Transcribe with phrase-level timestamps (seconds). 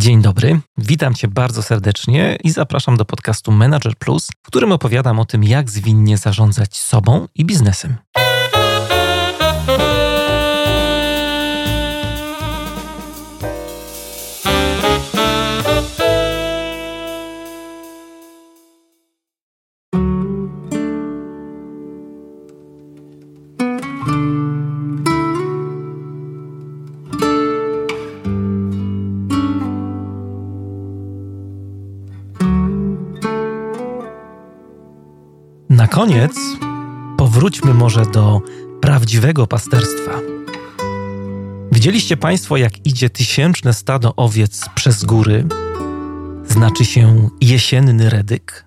[0.00, 5.18] Dzień dobry, witam Cię bardzo serdecznie i zapraszam do podcastu Manager Plus, w którym opowiadam
[5.18, 7.96] o tym, jak zwinnie zarządzać sobą i biznesem.
[36.10, 36.36] Koniec
[37.16, 38.40] powróćmy może do
[38.80, 40.12] prawdziwego pasterstwa.
[41.72, 45.46] Widzieliście Państwo, jak idzie tysięczne stado owiec przez góry,
[46.48, 48.64] znaczy się jesienny redyk,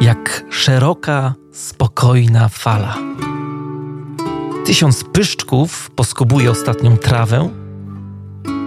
[0.00, 2.96] jak szeroka, spokojna fala.
[4.66, 7.48] Tysiąc pyszczków poskubuje ostatnią trawę,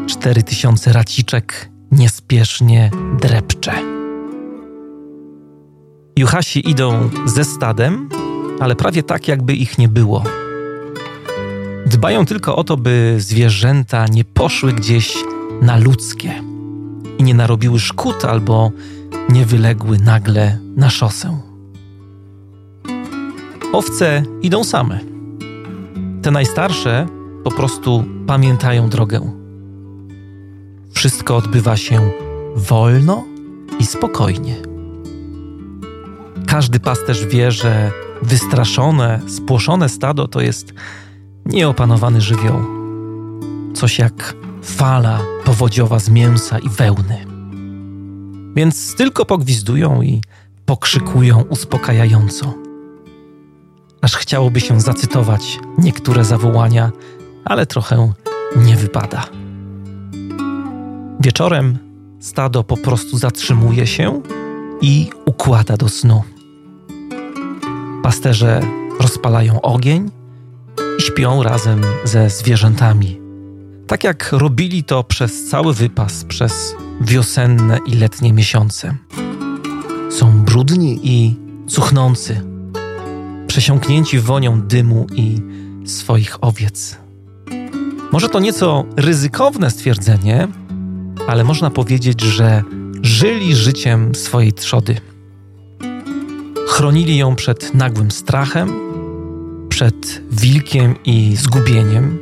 [0.07, 3.88] cztery tysiące raciczek niespiesznie drepcze.
[6.20, 8.09] Juhasi idą ze stadem,
[8.59, 10.23] ale prawie tak, jakby ich nie było.
[11.85, 15.17] Dbają tylko o to, by zwierzęta nie poszły gdzieś
[15.62, 16.43] na ludzkie
[17.17, 18.71] i nie narobiły szkód albo
[19.29, 21.37] nie wyległy nagle na szosę.
[23.73, 24.99] Owce idą same.
[26.21, 27.07] Te najstarsze
[27.43, 29.31] po prostu pamiętają drogę.
[30.91, 32.12] Wszystko odbywa się
[32.55, 33.23] wolno
[33.79, 34.79] i spokojnie.
[36.60, 40.74] Każdy pasterz wie, że wystraszone, spłoszone stado to jest
[41.46, 42.65] nieopanowany żywioł.
[43.74, 47.26] Coś jak fala powodziowa z mięsa i wełny.
[48.55, 50.21] Więc tylko pogwizdują i
[50.65, 52.54] pokrzykują uspokajająco.
[54.02, 56.91] Aż chciałoby się zacytować niektóre zawołania,
[57.46, 58.12] ale trochę
[58.55, 59.26] nie wypada.
[61.20, 61.77] Wieczorem
[62.20, 64.22] stado po prostu zatrzymuje się
[64.81, 66.24] i układa do snu.
[68.03, 68.62] Pasterze
[69.00, 70.12] rozpalają ogień
[71.00, 73.20] i śpią razem ze zwierzętami.
[73.88, 78.96] Tak jak robili to przez cały wypas, przez wiosenne i letnie miesiące.
[80.09, 81.36] Są brudni i
[81.68, 82.42] cuchnący,
[83.48, 85.42] przesiąknięci wonią dymu i
[85.86, 86.98] swoich owiec.
[88.12, 90.48] Może to nieco ryzykowne stwierdzenie,
[91.28, 92.64] ale można powiedzieć, że
[93.02, 95.09] żyli życiem swojej trzody.
[96.69, 98.74] Chronili ją przed nagłym strachem,
[99.69, 102.19] przed wilkiem i zgubieniem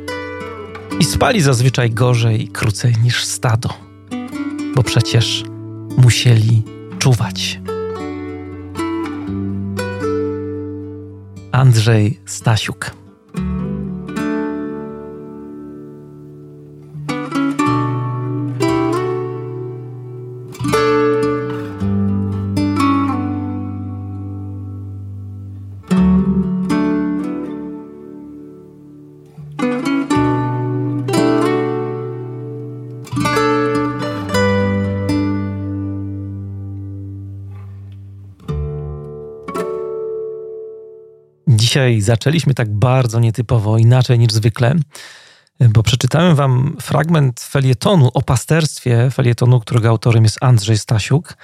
[1.00, 3.68] i spali zazwyczaj gorzej i krócej niż stado,
[4.74, 5.44] bo przecież
[5.96, 6.62] musieli
[6.98, 7.60] czuwać.
[11.52, 12.90] Andrzej Stasiuk
[41.68, 44.74] Dzisiaj zaczęliśmy tak bardzo nietypowo, inaczej niż zwykle,
[45.60, 51.36] bo przeczytałem wam fragment felietonu o pasterstwie, felietonu, którego autorem jest Andrzej Stasiuk.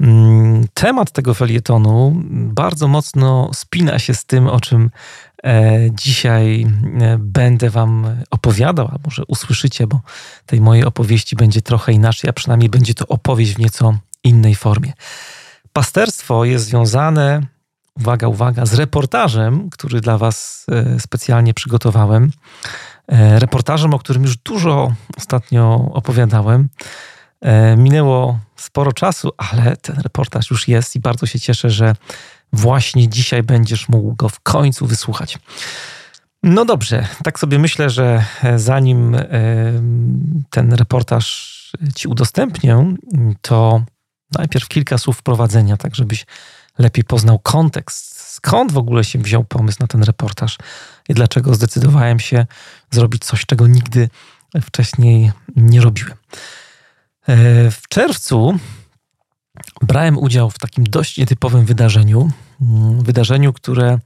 [0.00, 4.90] Mm, temat tego felietonu bardzo mocno spina się z tym, o czym
[5.44, 6.66] e, dzisiaj
[7.00, 10.00] e, będę Wam opowiadał, a może usłyszycie, bo
[10.46, 14.92] tej mojej opowieści będzie trochę inaczej, a przynajmniej będzie to opowieść w nieco innej formie.
[15.72, 17.46] Pasterstwo jest związane
[17.96, 22.30] uwaga, uwaga, z reportażem, który dla Was e, specjalnie przygotowałem.
[23.08, 26.68] E, reportażem, o którym już dużo ostatnio opowiadałem.
[27.40, 31.94] E, minęło sporo czasu, ale ten reportaż już jest i bardzo się cieszę, że
[32.52, 35.38] właśnie dzisiaj będziesz mógł go w końcu wysłuchać.
[36.42, 38.24] No dobrze, tak sobie myślę, że
[38.56, 39.16] zanim
[40.50, 41.60] ten reportaż
[41.94, 42.94] Ci udostępnię,
[43.40, 43.82] to
[44.38, 46.26] najpierw kilka słów wprowadzenia, tak żebyś
[46.80, 50.58] lepiej poznał kontekst, skąd w ogóle się wziął pomysł na ten reportaż
[51.08, 52.46] i dlaczego zdecydowałem się
[52.90, 54.08] zrobić coś, czego nigdy
[54.62, 56.14] wcześniej nie robiłem.
[57.28, 58.58] E, w czerwcu
[59.82, 62.30] brałem udział w takim dość nietypowym wydarzeniu.
[62.60, 63.98] Mm, wydarzeniu, które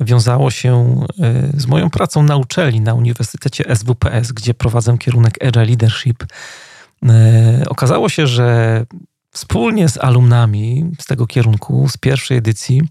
[0.00, 5.64] wiązało się e, z moją pracą na uczelni na Uniwersytecie SWPS, gdzie prowadzę kierunek Agile
[5.64, 6.24] Leadership.
[7.08, 8.86] E, okazało się, że
[9.34, 12.82] wspólnie z alumnami z tego kierunku, z pierwszej edycji,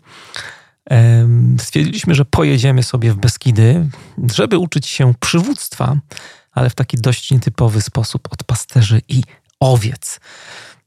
[1.60, 3.90] stwierdziliśmy, że pojedziemy sobie w Beskidy,
[4.34, 5.95] żeby uczyć się przywództwa,
[6.51, 9.24] ale w taki dość nietypowy sposób od pasterzy i
[9.60, 10.19] owiec.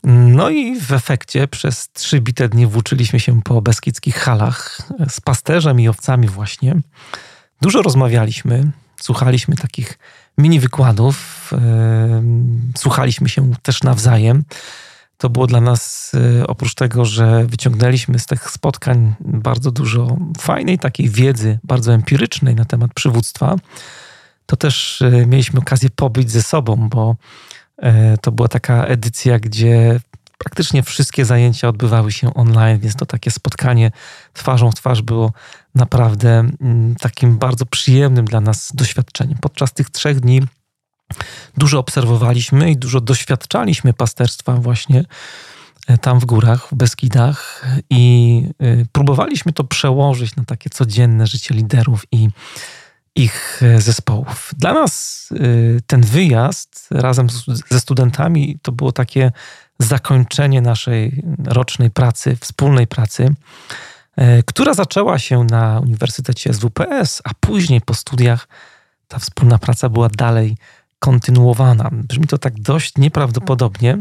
[0.05, 4.79] No i w efekcie przez trzy bite dni włóczyliśmy się po beskidzkich halach
[5.09, 6.77] z pasterzem i owcami właśnie.
[7.61, 8.71] Dużo rozmawialiśmy,
[9.01, 9.99] słuchaliśmy takich
[10.39, 11.51] mini wykładów,
[12.77, 14.45] słuchaliśmy się też nawzajem.
[15.19, 20.79] To było dla nas, e, oprócz tego, że wyciągnęliśmy z tych spotkań bardzo dużo fajnej
[20.79, 23.57] takiej wiedzy, bardzo empirycznej na temat przywództwa,
[24.47, 27.17] to też e, mieliśmy okazję pobyć ze sobą, bo
[27.79, 30.01] e, to była taka edycja, gdzie
[30.39, 33.91] praktycznie wszystkie zajęcia odbywały się online, więc to takie spotkanie
[34.33, 35.33] twarzą w twarz było
[35.75, 39.39] naprawdę mm, takim bardzo przyjemnym dla nas doświadczeniem.
[39.41, 40.43] Podczas tych trzech dni
[41.57, 45.05] dużo obserwowaliśmy i dużo doświadczaliśmy pasterstwa właśnie
[45.87, 51.55] e, tam w górach, w Beskidach i e, próbowaliśmy to przełożyć na takie codzienne życie
[51.55, 52.29] liderów i
[53.15, 54.51] ich e, zespołów.
[54.59, 55.17] Dla nas
[55.87, 57.27] ten wyjazd razem
[57.71, 59.33] ze studentami to było takie
[59.79, 63.35] zakończenie naszej rocznej pracy, wspólnej pracy,
[64.47, 68.49] która zaczęła się na Uniwersytecie SWPS, a później po studiach
[69.09, 70.57] ta wspólna praca była dalej
[70.99, 71.91] kontynuowana.
[71.93, 73.99] Brzmi to tak dość nieprawdopodobnie,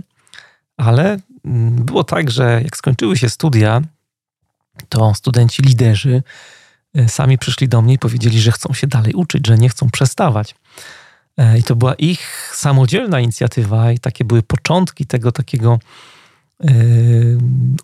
[0.78, 3.82] ale mm, było tak, że jak skończyły się studia,
[4.90, 6.24] to studenci liderzy
[6.96, 9.90] e, sami przyszli do mnie i powiedzieli, że chcą się dalej uczyć, że nie chcą
[9.90, 10.56] przestawać.
[11.38, 15.80] E, I to była ich samodzielna inicjatywa, i takie były początki tego takiego
[16.60, 17.38] yy,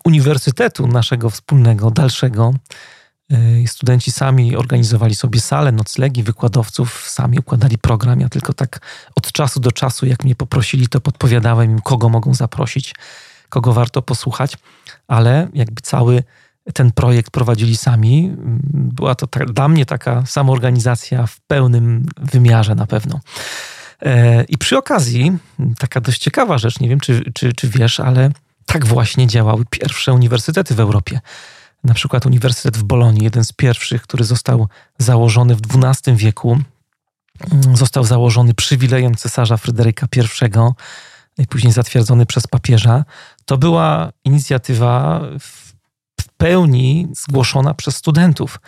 [0.04, 3.01] uniwersytetu naszego wspólnego, dalszego, E,
[3.66, 8.20] studenci sami organizowali sobie sale, noclegi, wykładowców, sami układali program.
[8.20, 8.80] Ja tylko tak
[9.14, 12.94] od czasu do czasu, jak mnie poprosili, to podpowiadałem im, kogo mogą zaprosić,
[13.48, 14.56] kogo warto posłuchać,
[15.08, 16.22] ale jakby cały
[16.74, 18.32] ten projekt prowadzili sami.
[18.72, 23.20] Była to dla mnie taka samoorganizacja w pełnym wymiarze na pewno.
[24.02, 25.32] E, I przy okazji,
[25.78, 28.30] taka dość ciekawa rzecz, nie wiem czy, czy, czy wiesz, ale
[28.66, 31.20] tak właśnie działały pierwsze uniwersytety w Europie
[31.84, 34.68] na przykład Uniwersytet w Bolonii, jeden z pierwszych, który został
[34.98, 36.58] założony w XII wieku,
[37.52, 40.22] mm, został założony przywilejem cesarza Fryderyka I
[41.42, 43.04] i później zatwierdzony przez papieża.
[43.44, 48.60] To była inicjatywa w pełni zgłoszona przez studentów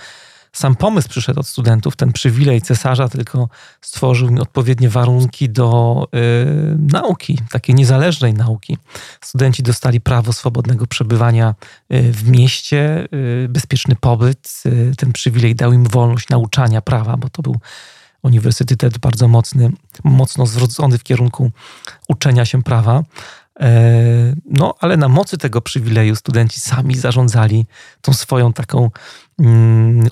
[0.55, 3.49] sam pomysł przyszedł od studentów, ten przywilej cesarza tylko
[3.81, 8.79] stworzył mi odpowiednie warunki do y, nauki, takiej niezależnej nauki.
[9.21, 11.55] Studenci dostali prawo swobodnego przebywania
[11.93, 13.09] y, w mieście,
[13.45, 14.63] y, bezpieczny pobyt.
[14.67, 17.57] Y, ten przywilej dał im wolność nauczania prawa, bo to był
[18.23, 19.73] uniwersytet bardzo mocny,
[20.05, 21.51] mocno zwrócony w kierunku
[22.09, 23.03] uczenia się prawa.
[23.61, 27.67] E, no, ale na mocy tego przywileju studenci sami zarządzali
[28.03, 28.91] tą swoją taką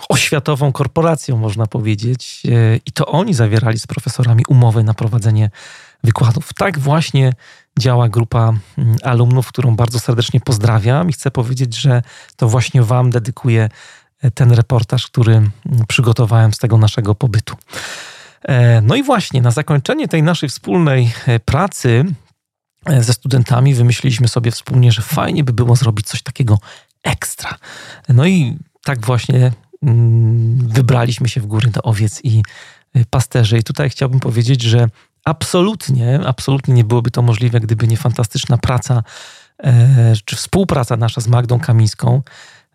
[0.09, 5.51] oświatową korporacją, można powiedzieć, e, i to oni zawierali z profesorami umowy na prowadzenie
[6.05, 6.55] wykładów.
[6.55, 7.33] Tak właśnie
[7.79, 12.03] działa grupa mm, alumnów, którą bardzo serdecznie pozdrawiam i chcę powiedzieć, że
[12.37, 13.69] to właśnie Wam dedykuję
[14.23, 15.51] e, ten reportaż, który mm,
[15.89, 17.57] przygotowałem z tego naszego pobytu.
[18.83, 21.13] No i właśnie na zakończenie tej naszej wspólnej
[21.45, 22.05] pracy
[22.87, 26.59] E, ze studentami wymyśliliśmy sobie wspólnie, że fajnie by było zrobić coś takiego
[27.03, 27.57] ekstra.
[28.09, 29.53] No i tak właśnie
[29.83, 32.43] mm, wybraliśmy się w góry do owiec i
[32.97, 33.59] y, pasterzy.
[33.59, 34.89] I tutaj chciałbym powiedzieć, że
[35.25, 39.03] absolutnie, absolutnie nie byłoby to możliwe, gdyby nie fantastyczna praca
[39.59, 42.23] e, czy współpraca nasza z Magdą Kamińską,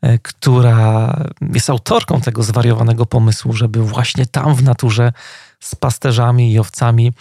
[0.01, 1.13] e, która
[1.53, 5.13] jest autorką tego zwariowanego pomysłu, żeby właśnie tam w naturze
[5.59, 7.13] z pasterzami i owcami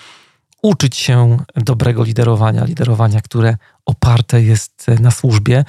[0.66, 5.64] uczyć się dobrego liderowania, liderowania, które oparte jest na służbie.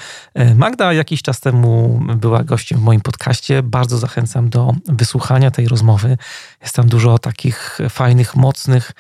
[0.56, 3.64] Magda jakiś czas temu była gościem w moim podcaście.
[3.64, 6.18] Bardzo zachęcam do wysłuchania tej rozmowy.
[6.62, 8.92] Jest tam dużo takich fajnych, mocnych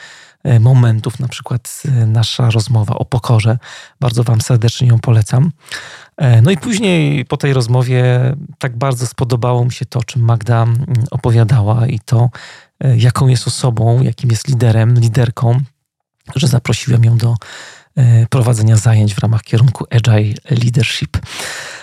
[0.44, 3.58] e, momentów, na przykład e, nasza rozmowa o pokorze.
[4.00, 5.51] Bardzo Wam serdecznie ją polecam.
[6.18, 10.63] E, no i później po tej rozmowie tak bardzo spodobało mi się to, czym Magda
[10.63, 12.30] mm, opowiadała i to,
[12.98, 15.60] jaką jest osobą, jakim jest liderem, liderką,
[16.36, 17.36] że zaprosiłem ją do
[17.96, 21.18] e, prowadzenia zajęć w ramach kierunku Agile Leadership.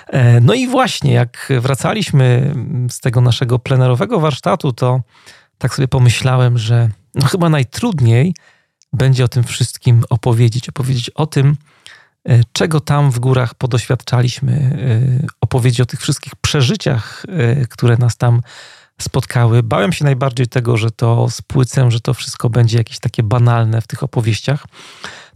[0.06, 2.54] E, no i właśnie, jak wracaliśmy
[2.90, 5.00] z tego naszego plenerowego warsztatu, to
[5.58, 8.34] tak sobie pomyślałem, że no chyba najtrudniej
[8.92, 10.68] będzie o tym wszystkim opowiedzieć.
[10.68, 11.56] Opowiedzieć o tym,
[12.28, 14.78] e, czego tam w górach podoświadczaliśmy,
[15.40, 17.26] opowiedzieć o tych wszystkich przeżyciach,
[17.70, 18.40] które nas tam
[19.00, 19.62] spotkały.
[19.62, 23.86] Bałem się najbardziej tego, że to spłycę, że to wszystko będzie jakieś takie banalne w
[23.86, 24.66] tych opowieściach.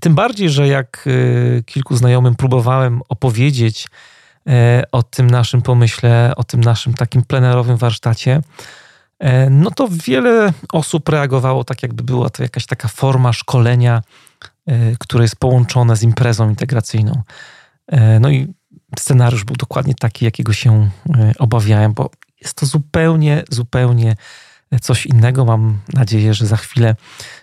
[0.00, 3.88] Tym bardziej, że jak y, kilku znajomym próbowałem opowiedzieć
[4.48, 8.40] e, o tym naszym pomyśle, o tym naszym takim plenerowym warsztacie,
[9.50, 14.02] no to wiele osób reagowało tak, jakby była to jakaś taka forma szkolenia,
[14.98, 17.22] które jest połączone z imprezą integracyjną.
[18.20, 18.54] No i
[18.98, 20.90] scenariusz był dokładnie taki, jakiego się
[21.38, 24.16] obawiałem, bo jest to zupełnie, zupełnie
[24.80, 25.44] coś innego.
[25.44, 26.96] Mam nadzieję, że za chwilę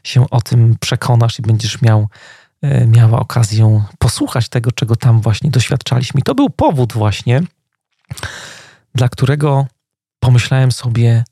[0.03, 2.07] się o tym przekonasz i będziesz miał,
[2.61, 6.19] e, miała okazję posłuchać tego, czego tam właśnie doświadczaliśmy.
[6.19, 7.41] I to był powód właśnie,
[8.95, 9.67] dla którego
[10.19, 11.23] pomyślałem sobie,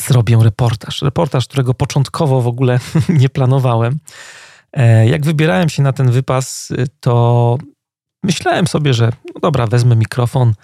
[0.00, 1.02] zrobię reportaż.
[1.02, 3.98] Reportaż, którego początkowo w ogóle nie planowałem.
[4.72, 7.58] E, jak wybierałem się na ten wypas, to
[8.22, 10.54] myślałem sobie, że no dobra, wezmę mikrofon, e,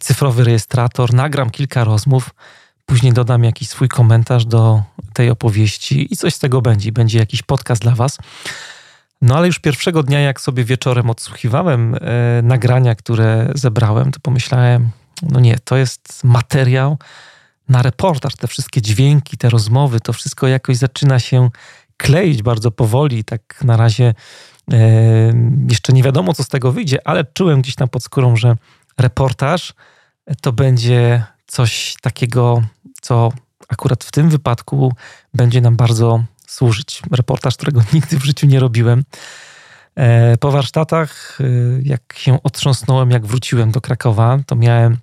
[0.00, 2.30] cyfrowy rejestrator, nagram kilka rozmów
[2.86, 4.82] Później dodam jakiś swój komentarz do
[5.12, 6.92] tej opowieści i coś z tego będzie.
[6.92, 8.18] Będzie jakiś podcast dla Was.
[9.22, 11.98] No ale już pierwszego dnia, jak sobie wieczorem odsłuchiwałem e,
[12.42, 14.90] nagrania, które zebrałem, to pomyślałem,
[15.22, 16.98] no nie, to jest materiał
[17.68, 18.36] na reportaż.
[18.36, 21.50] Te wszystkie dźwięki, te rozmowy, to wszystko jakoś zaczyna się
[21.96, 23.24] kleić bardzo powoli.
[23.24, 24.14] Tak na razie
[24.72, 24.76] e,
[25.70, 28.56] jeszcze nie wiadomo, co z tego wyjdzie, ale czułem gdzieś tam pod skórą, że
[28.98, 29.74] reportaż
[30.40, 32.62] to będzie coś takiego,
[33.00, 33.32] co
[33.68, 34.92] akurat w tym wypadku
[35.34, 37.02] będzie nam bardzo służyć.
[37.10, 39.04] Reportaż, którego nigdy w życiu nie robiłem.
[39.96, 41.44] E, po warsztatach, e,
[41.82, 44.98] jak się otrząsnąłem, jak wróciłem do Krakowa, to miałem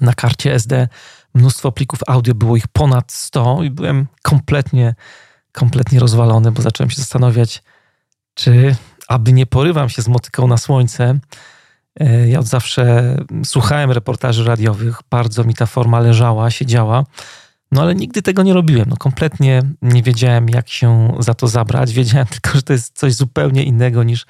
[0.00, 0.88] na karcie SD
[1.34, 4.94] mnóstwo plików audio, było ich ponad 100 i byłem kompletnie,
[5.52, 7.62] kompletnie rozwalony, bo zacząłem się zastanawiać,
[8.34, 8.76] czy
[9.08, 11.18] aby nie porywam się z motyką na słońce,
[12.26, 17.04] ja od zawsze słuchałem reportaży radiowych, bardzo mi ta forma leżała, siedziała,
[17.72, 18.88] no ale nigdy tego nie robiłem.
[18.88, 21.92] No, kompletnie nie wiedziałem, jak się za to zabrać.
[21.92, 24.26] Wiedziałem tylko, że to jest coś zupełnie innego niż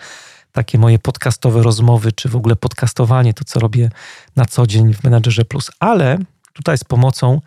[0.52, 3.90] takie moje podcastowe rozmowy, czy w ogóle podcastowanie, to co robię
[4.36, 5.70] na co dzień w Menadżerze Plus.
[5.80, 6.18] Ale
[6.52, 7.40] tutaj z pomocą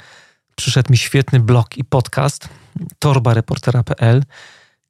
[0.55, 2.49] przyszedł mi świetny blog i podcast
[2.99, 4.23] torbareportera.pl,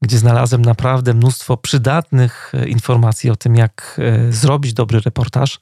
[0.01, 5.59] gdzie znalazłem naprawdę mnóstwo przydatnych e, informacji o tym, jak e, zrobić dobry reportaż.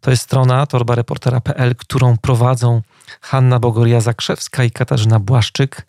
[0.00, 2.82] To jest strona torbareportera.pl, którą prowadzą
[3.20, 5.86] Hanna Bogoria-Zakrzewska i Katarzyna Błaszczyk,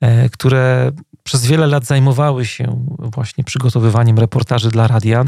[0.00, 5.24] e, które przez wiele lat zajmowały się właśnie przygotowywaniem reportaży dla radia.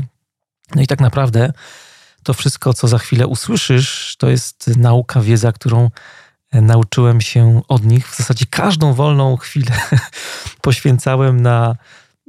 [0.74, 1.52] No i tak naprawdę
[2.22, 5.90] to wszystko, co za chwilę usłyszysz, to jest nauka, wiedza, którą
[6.52, 8.08] nauczyłem się od nich.
[8.08, 9.72] W zasadzie każdą wolną chwilę
[10.62, 11.76] poświęcałem na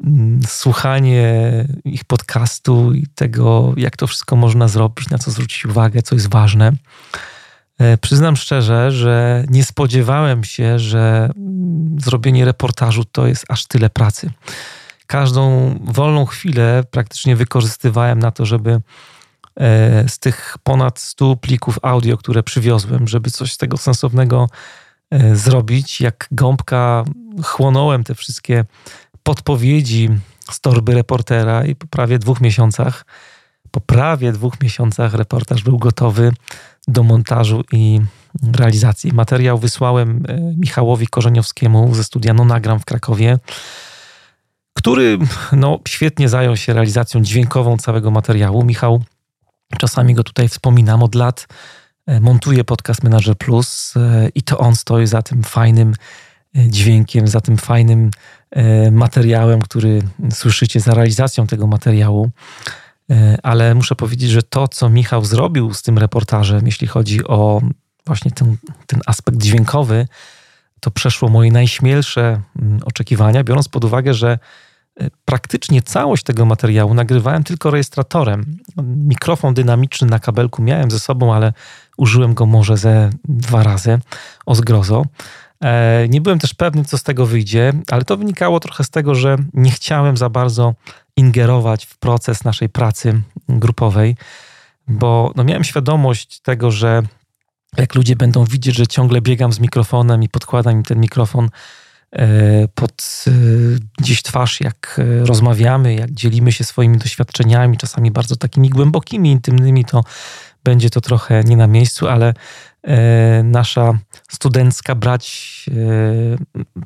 [0.04, 1.44] mm, słuchanie
[1.86, 6.30] ich podcastu i tego, jak to wszystko można zrobić, na co zwrócić uwagę, co jest
[6.30, 6.72] ważne.
[7.80, 13.90] E, przyznam szczerze, że nie spodziewałem się, że mm, zrobienie reportażu to jest aż tyle
[13.90, 14.32] pracy.
[15.08, 18.82] Każdą wolną chwilę praktycznie wykorzystywałem na to, żeby
[20.08, 24.50] z tych ponad 100 plików audio, które przywiozłem, żeby coś z tego sensownego
[25.12, 26.02] e, zrobić.
[26.02, 27.04] Jak gąbka
[27.44, 28.66] chłonąłem te wszystkie
[29.24, 30.10] podpowiedzi
[30.52, 33.06] z torby reportera i po prawie dwóch miesiącach,
[33.72, 36.32] po prawie dwóch miesiącach reportaż był gotowy
[36.88, 38.02] do montażu i
[38.54, 39.14] realizacji.
[39.14, 43.40] Materiał wysłałem e, Michałowi Korzeniowskiemu ze studia No Nagram w Krakowie,
[44.74, 45.18] który
[45.52, 48.64] no, świetnie zajął się realizacją dźwiękową całego materiału.
[48.64, 49.04] Michał
[49.78, 51.48] Czasami go tutaj wspominam od lat.
[52.06, 55.94] E, montuję podcast Manager Plus e, i to on stoi za tym fajnym
[56.56, 58.12] e, dźwiękiem, za tym fajnym
[58.92, 60.02] materiałem, który
[60.32, 62.30] słyszycie, za realizacją tego materiału.
[63.44, 67.62] Ale muszę powiedzieć, że to, co Michał zrobił z tym reportażem, jeśli chodzi o
[68.06, 70.08] właśnie ten, ten aspekt dźwiękowy,
[70.80, 74.40] to przeszło moje najśmielsze mm, oczekiwania, biorąc pod uwagę, że
[75.26, 78.58] praktycznie całość tego materiału nagrywałem tylko rejestratorem.
[78.84, 81.54] Mikrofon dynamiczny na kabelku miałem ze sobą, ale
[81.98, 84.00] użyłem go może ze dwa razy
[84.46, 85.06] o zgrozo.
[85.64, 89.16] E, nie byłem też pewny, co z tego wyjdzie, ale to wynikało trochę z tego,
[89.16, 90.74] że nie chciałem za bardzo
[91.18, 94.16] ingerować w proces naszej pracy grupowej,
[94.88, 97.02] bo no miałem świadomość tego, że
[97.78, 101.50] jak ludzie będą widzieć, że ciągle biegam z mikrofonem i podkładam im ten mikrofon E,
[102.76, 103.32] pod e,
[103.98, 109.86] gdzieś twarz, jak e, rozmawiamy, jak dzielimy się swoimi doświadczeniami, czasami bardzo takimi głębokimi, intymnymi,
[109.86, 110.04] to
[110.64, 112.34] będzie to trochę nie na miejscu, ale
[113.44, 113.94] nasza
[114.32, 115.66] studencka brać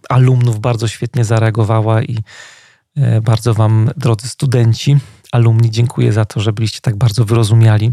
[0.09, 2.17] alumnów bardzo świetnie zareagowała i
[3.21, 4.97] bardzo Wam, drodzy studenci,
[5.31, 7.87] alumni, dziękuję za to, że byliście tak bardzo wyrozumiali.
[7.87, 7.91] E,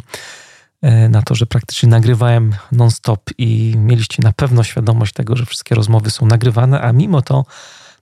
[1.09, 6.11] na to, że praktycznie nagrywałem non-stop i mieliście na pewno świadomość tego, że wszystkie rozmowy
[6.11, 7.45] są nagrywane, a mimo to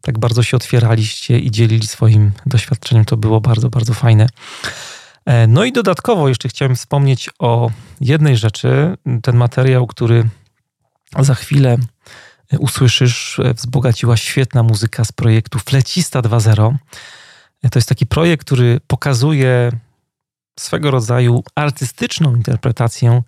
[0.01, 3.05] tak bardzo się otwieraliście i dzielili swoim doświadczeniem.
[3.05, 4.27] To było bardzo, bardzo fajne.
[5.25, 7.71] E, no i dodatkowo jeszcze chciałem wspomnieć o
[8.01, 8.97] jednej rzeczy.
[9.23, 10.29] Ten materiał, który
[11.19, 11.77] za chwilę
[12.59, 16.75] usłyszysz, wzbogaciła świetna muzyka z projektu Flecista 2.0.
[17.71, 19.73] To jest taki projekt, który pokazuje
[20.59, 23.23] swego rodzaju artystyczną interpretację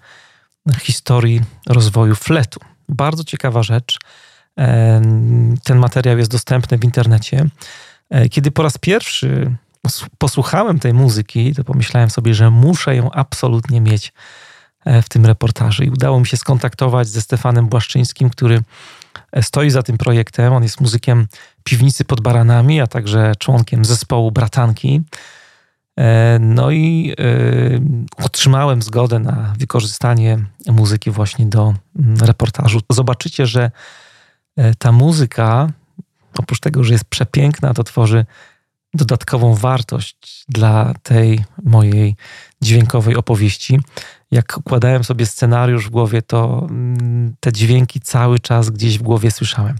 [0.80, 2.60] historii rozwoju fletu.
[2.88, 3.98] Bardzo ciekawa rzecz.
[5.64, 7.46] Ten materiał jest dostępny w internecie.
[8.10, 9.56] E, kiedy po raz pierwszy
[10.18, 14.12] posłuchałem tej muzyki, to pomyślałem sobie, że muszę ją absolutnie mieć
[14.84, 15.82] e, w tym reportażu.
[15.82, 18.62] I udało mi się skontaktować ze Stefanem Błaszczyńskim, który
[19.32, 20.52] e, stoi za tym projektem.
[20.52, 21.26] On jest muzykiem
[21.64, 25.02] piwnicy pod baranami, a także członkiem zespołu Bratanki.
[26.40, 27.14] No i
[28.16, 32.80] otrzymałem zgodę na wykorzystanie muzyki właśnie do mm, reportażu.
[32.90, 33.70] Zobaczycie, że
[34.78, 35.68] ta muzyka
[36.38, 38.26] oprócz tego, że jest przepiękna, to tworzy
[38.94, 42.16] dodatkową wartość dla tej mojej
[42.62, 43.80] dźwiękowej opowieści.
[44.30, 49.30] Jak układałem sobie scenariusz w głowie, to mm, te dźwięki cały czas gdzieś w głowie
[49.30, 49.76] słyszałem.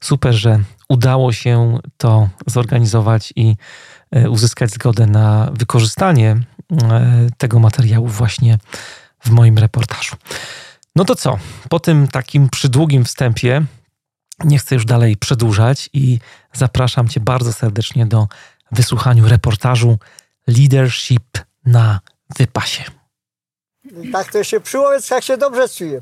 [0.00, 3.56] Super, że udało się to zorganizować i e,
[4.30, 6.36] uzyskać zgodę na wykorzystanie
[6.82, 8.58] e, tego materiału właśnie
[9.24, 10.16] w moim reportażu.
[10.96, 11.38] No to co?
[11.68, 13.62] Po tym takim przydługim wstępie
[14.44, 16.18] nie chcę już dalej przedłużać i
[16.52, 18.28] zapraszam Cię bardzo serdecznie do
[18.72, 19.98] wysłuchania reportażu
[20.46, 22.00] Leadership na
[22.38, 22.84] wypasie.
[24.12, 26.00] Tak to się przy łowiecach się dobrze czuję.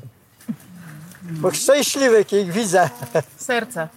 [1.21, 2.89] Bo szczęśliwy, jak widzę.
[3.37, 3.87] Serce.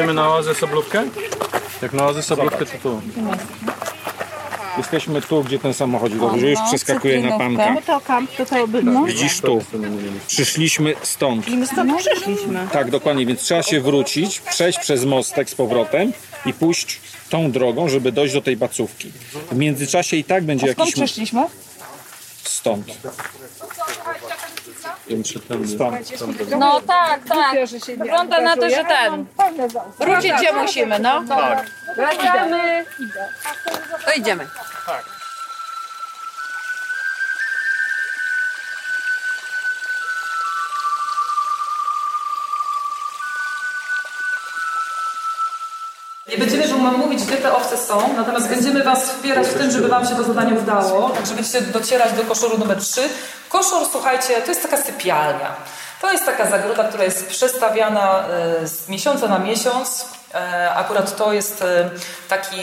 [0.00, 1.04] Idziemy na oazę Soblówkę?
[1.82, 3.00] Jak na oazę Soblówkę, to tu.
[4.78, 7.74] Jesteśmy tu, gdzie ten samochodzik dobrze już przeskakuje na panka.
[7.74, 9.04] No to kamp tutaj by, no.
[9.04, 9.64] Widzisz tu.
[10.26, 11.48] Przyszliśmy stąd.
[11.48, 12.68] I my stąd przyszliśmy.
[12.72, 16.12] Tak, dokładnie, więc trzeba się wrócić, przejść przez mostek z powrotem
[16.46, 19.12] i pójść tą drogą, żeby dojść do tej bacówki.
[19.52, 20.94] W międzyczasie i tak będzie Skąd jakiś...
[20.94, 21.46] przyszliśmy?
[22.42, 22.86] Stąd.
[26.58, 27.56] No tak, tak.
[27.98, 29.26] Wygląda na to, że ten.
[30.00, 31.24] Wrócić się musimy, no.
[31.28, 31.66] Tak.
[31.96, 32.84] Wracamy.
[34.04, 34.46] To idziemy.
[46.82, 50.16] Wam mówić, gdzie te owce są, natomiast będziemy Was wspierać w tym, żeby Wam się
[50.16, 51.08] to zadanie udało.
[51.08, 53.08] Będziecie docierać do koszoru numer 3.
[53.48, 55.54] Koszor, słuchajcie, to jest taka sypialnia.
[56.00, 60.06] To jest taka zagroda, która jest przestawiana e, z miesiąca na miesiąc.
[60.34, 61.90] E, Akurat to jest e,
[62.28, 62.56] taki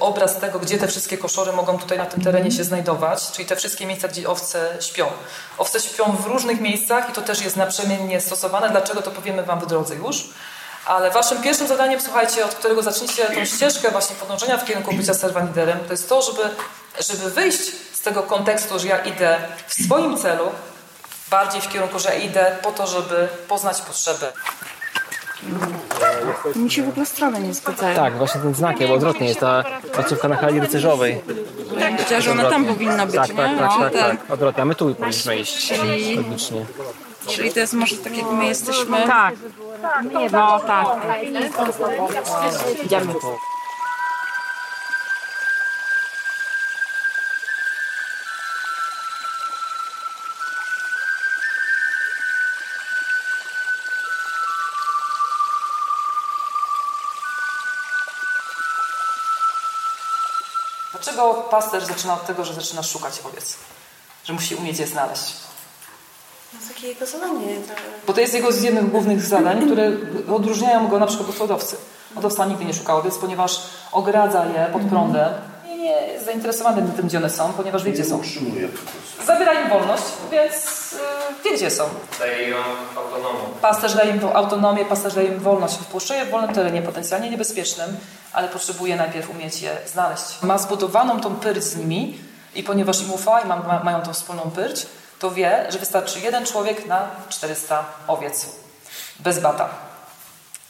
[0.00, 3.56] obraz tego, gdzie te wszystkie koszory mogą tutaj na tym terenie się znajdować, czyli te
[3.56, 5.06] wszystkie miejsca, gdzie owce śpią.
[5.58, 8.70] Owce śpią w różnych miejscach i to też jest naprzemiennie stosowane.
[8.70, 10.28] Dlaczego to powiemy Wam w drodze już.
[10.86, 15.14] Ale waszym pierwszym zadaniem, słuchajcie, od którego zaczniecie tą ścieżkę właśnie podążenia w kierunku bycia
[15.14, 16.42] serwaniderem, to jest to, żeby,
[17.00, 17.60] żeby wyjść
[17.92, 20.44] z tego kontekstu, że ja idę w swoim celu,
[21.30, 24.26] bardziej w kierunku, że ja idę po to, żeby poznać potrzeby.
[26.56, 27.96] Mi się w ogóle strony nie zgadzają.
[27.96, 31.22] Tak, właśnie ten znak, bo odwrotnie jest ta placówka na hali rycerzowej.
[31.80, 33.36] Tak, chociaż ona tam powinna być, Tak, nie?
[33.36, 34.16] tak, tak, No, tak, tak.
[34.30, 35.68] Odwrotnie, a my tu powinniśmy iść.
[35.68, 36.66] Czyli- Logicznie.
[37.28, 39.06] Czyli to jest może tak, jak my jesteśmy.
[39.06, 39.34] Tak.
[40.32, 40.86] No tak.
[42.84, 43.14] Idziemy.
[60.92, 63.56] Dlaczego pasterz zaczyna od tego, że zaczyna szukać owiec?
[64.24, 65.49] Że musi umieć je znaleźć?
[66.74, 67.46] Takie jego zadanie.
[67.56, 67.72] To...
[68.06, 69.92] Bo to jest jego z jednych głównych zadań, które
[70.34, 71.76] odróżniają go na przykład od hodowcy.
[72.14, 73.60] Hodowca nigdy nie szuka owiec, ponieważ
[73.92, 75.28] ogradza je pod prądem
[75.72, 78.22] i nie jest zainteresowany tym, gdzie one są, ponieważ wie, gdzie są.
[79.26, 80.54] Zabiera im wolność, więc
[80.92, 81.84] yy, wie, gdzie są.
[82.18, 82.56] Daje ją
[82.96, 83.38] autonomię.
[83.62, 85.74] Pasterz daje im tą autonomię, pasterz daje im wolność.
[85.74, 87.96] Wpuszcza je w wolnym terenie, potencjalnie niebezpiecznym,
[88.32, 90.42] ale potrzebuje najpierw umieć je znaleźć.
[90.42, 92.18] Ma zbudowaną tą pyrć z nimi
[92.54, 94.86] i ponieważ im ufa i ma, ma, mają tą wspólną pyrć,
[95.20, 98.46] to wie, że wystarczy jeden człowiek na 400 owiec.
[99.18, 99.68] Bez bata.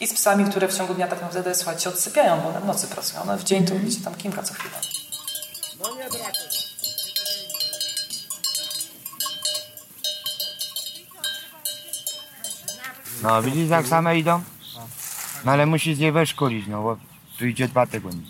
[0.00, 2.86] I z psami, które w ciągu dnia tak naprawdę, słuchajcie, odsypiają, bo one w nocy
[2.86, 3.22] pracują.
[3.22, 4.74] One w dzień to widzicie tam kimka co chwilę.
[13.22, 14.42] No widzisz jak same idą?
[15.44, 16.96] No ale musisz je wyszkolić, no bo
[17.38, 18.26] tu idzie dwa tygodnie.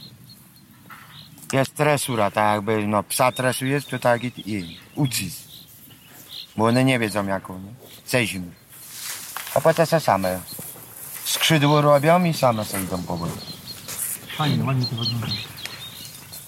[1.53, 5.50] Jest tresura, tak jakby no psa tresujesz, to tak i, i uczysz.
[6.57, 7.73] Bo one nie wiedzą jaką, nie?
[8.07, 8.47] Zejdźmy.
[9.55, 10.41] A potem se same
[11.25, 13.33] skrzydło robią i same sobie idą powoli.
[14.37, 15.27] Fajnie, ładnie to wygląda.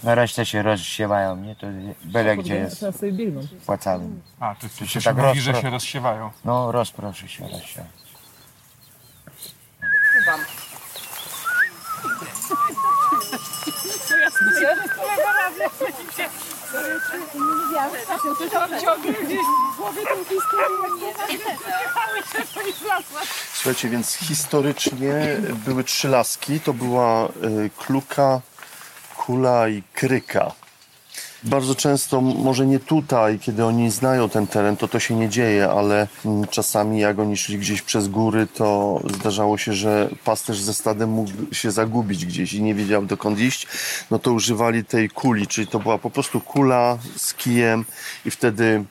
[0.02, 1.56] Na resztę się rozsiewają, nie?
[1.56, 1.66] To
[2.04, 3.40] byle gdzie jest Teraz sobie biegną.
[3.66, 4.22] po całym.
[4.40, 5.70] A, to, to się tak rozpro...
[5.70, 6.30] rozsiewają.
[6.44, 7.86] No, rozproszy się, rozsiewa.
[23.54, 26.60] Słuchajcie, więc historycznie były trzy laski.
[26.60, 28.40] To była y, kluka,
[29.16, 30.52] kula i kryka.
[31.44, 35.70] Bardzo często, może nie tutaj, kiedy oni znają ten teren, to to się nie dzieje,
[35.70, 40.74] ale mm, czasami jak oni szli gdzieś przez góry, to zdarzało się, że pasterz ze
[40.74, 43.66] stadem mógł się zagubić gdzieś i nie wiedział dokąd iść,
[44.10, 47.84] no to używali tej kuli, czyli to była po prostu kula z kijem
[48.26, 48.84] i wtedy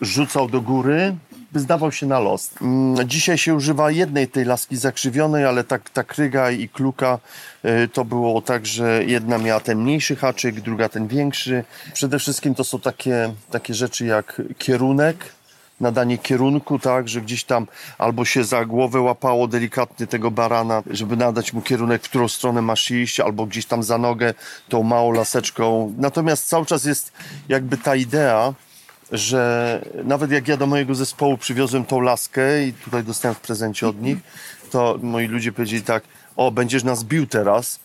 [0.00, 1.16] rzucał do góry,
[1.54, 2.50] zdawał się na los.
[2.60, 7.18] Mm, Dzisiaj się używa jednej tej laski zakrzywionej, ale tak, ta kryga i kluka
[7.64, 11.64] y, to było tak, że jedna miała ten mniejszy haczyk, druga ten większy.
[11.94, 15.32] Przede wszystkim to są takie, takie rzeczy jak kierunek,
[15.80, 17.66] nadanie kierunku, tak, że gdzieś tam
[17.98, 22.62] albo się za głowę łapało delikatnie tego barana, żeby nadać mu kierunek, w którą stronę
[22.62, 24.34] masz iść, albo gdzieś tam za nogę
[24.68, 25.94] tą małą laseczką.
[25.98, 27.12] Natomiast cały czas jest
[27.48, 28.54] jakby ta idea,
[29.12, 33.88] że nawet jak ja do mojego zespołu przywiozłem tą laskę i tutaj dostałem w prezencie
[33.88, 34.18] od nich,
[34.70, 36.02] to moi ludzie powiedzieli tak,
[36.36, 37.80] o, będziesz nas bił teraz.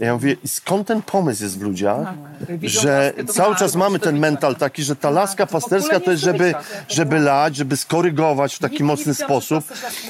[0.00, 2.14] Ja mówię, skąd ten pomysł jest w ludziach,
[2.62, 6.54] że cały czas mamy ten mental taki, że ta laska pasterska to jest, żeby,
[6.88, 9.64] żeby lać, żeby skorygować w taki mocny sposób,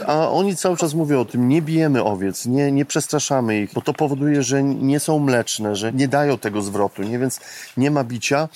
[0.07, 3.81] a oni cały czas mówią o tym, nie bijemy owiec, nie, nie przestraszamy ich, bo
[3.81, 7.19] to powoduje, że nie są mleczne, że nie dają tego zwrotu, nie?
[7.19, 7.41] więc
[7.77, 8.49] nie ma bicia.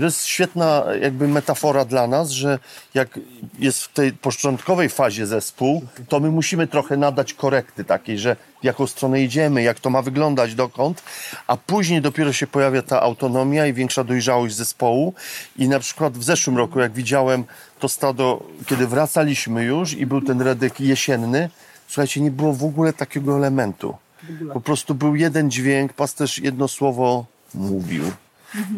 [0.00, 2.58] To jest świetna jakby metafora dla nas, że
[2.94, 3.18] jak
[3.58, 8.64] jest w tej początkowej fazie zespół, to my musimy trochę nadać korekty takiej, że w
[8.64, 11.02] jaką stronę idziemy, jak to ma wyglądać, dokąd,
[11.46, 15.14] a później dopiero się pojawia ta autonomia i większa dojrzałość zespołu.
[15.56, 17.44] I na przykład w zeszłym roku, jak widziałem
[17.78, 21.50] to stado, kiedy wracaliśmy już i był ten redek jesienny,
[21.88, 23.96] słuchajcie, nie było w ogóle takiego elementu.
[24.52, 28.04] Po prostu był jeden dźwięk, pasterz jedno słowo mówił.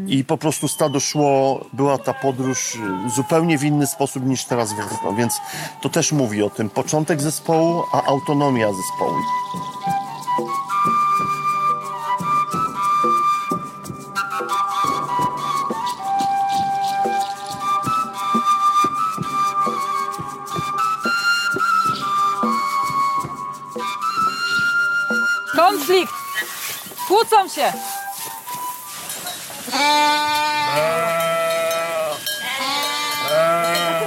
[0.07, 4.73] I po prostu stado szło, była ta podróż y, zupełnie w inny sposób niż teraz
[4.73, 5.13] wygląda.
[5.19, 5.41] Więc
[5.83, 6.71] to też mówi o tym.
[6.71, 9.19] Początek zespołu, a autonomia zespołu.
[25.57, 26.15] Konflikt!
[27.09, 27.73] Kłócą się!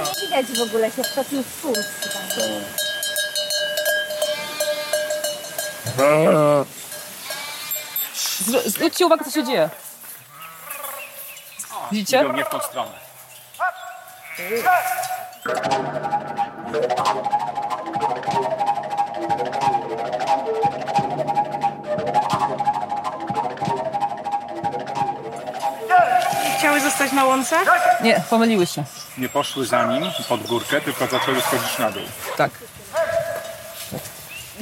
[0.06, 2.06] Nie widać w ogóle, się wtopił w spust.
[8.46, 9.70] Zr- Zwróćcie uwagę, co się dzieje.
[11.92, 12.20] Widzicie?
[12.20, 12.90] Idą nie w tą stronę.
[26.66, 27.56] Chciały zostać na łące?
[28.02, 28.84] Nie, pomyliły się.
[29.18, 32.02] Nie poszły za nim pod górkę, tylko zaczęły schodzić na dół.
[32.36, 32.50] Tak.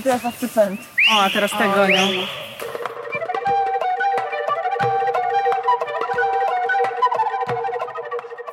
[0.04, 0.80] Teraz was pęd.
[1.12, 2.26] O, a teraz tego nie.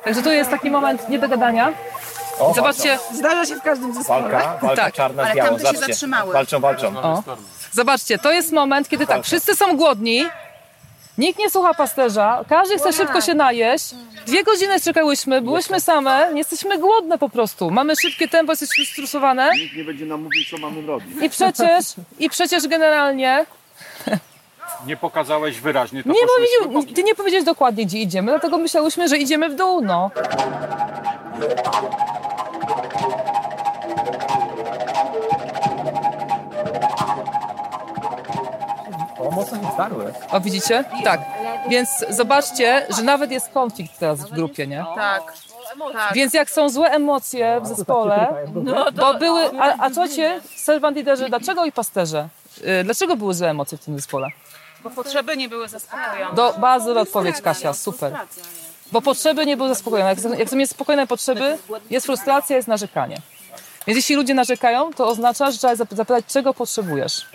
[0.04, 1.72] Także tu jest taki moment niedogadania.
[2.54, 4.22] Zobaczcie, Zdarza się w każdym zespole.
[4.22, 4.94] Walka, walka Tak.
[4.94, 5.86] czarna z Ale tamte się zobaczcie.
[5.92, 6.32] zatrzymały.
[6.32, 6.96] Walczą, walczą.
[7.02, 7.22] O.
[7.72, 10.24] Zobaczcie, to jest moment, kiedy tak, wszyscy są głodni,
[11.18, 13.94] nikt nie słucha pasterza, każdy chce szybko się najeść.
[14.26, 17.70] Dwie godziny czekałyśmy, byłyśmy same, jesteśmy głodne po prostu.
[17.70, 21.08] Mamy szybkie tempo, jesteśmy stresowane Nikt nie będzie nam mówił, co mamy robić.
[21.22, 21.84] i przecież,
[22.18, 23.46] i przecież generalnie
[24.86, 29.18] Nie pokazałeś wyraźnie, to nie powiedział, ty nie powiedziałeś dokładnie, gdzie idziemy, dlatego myślałyśmy, że
[29.18, 30.10] idziemy w dół, no.
[39.28, 40.12] O, mocno się starły.
[40.30, 40.84] O, widzicie?
[41.04, 41.20] Tak.
[41.68, 44.84] Więc zobaczcie, że nawet jest konflikt teraz w grupie, nie?
[44.94, 45.22] Tak.
[45.92, 46.14] tak.
[46.14, 48.34] Więc jak są złe emocje w zespole,
[48.94, 52.28] bo były, a, a co cię, servant liderzy, dlaczego i pasterze?
[52.80, 54.28] Y, Dlaczego były złe emocje w tym zespole?
[54.84, 56.34] Bo potrzeby nie były zaspokojone.
[56.36, 58.12] Do, bardzo dobra odpowiedź, Kasia, super.
[58.92, 60.10] Bo potrzeby nie były zaspokojone.
[60.10, 61.58] Jak, są- jak są niespokojne potrzeby,
[61.90, 63.16] jest frustracja, jest narzekanie.
[63.86, 67.26] Więc jeśli ludzie narzekają, to oznacza, że trzeba zap- zapytać, czego potrzebujesz.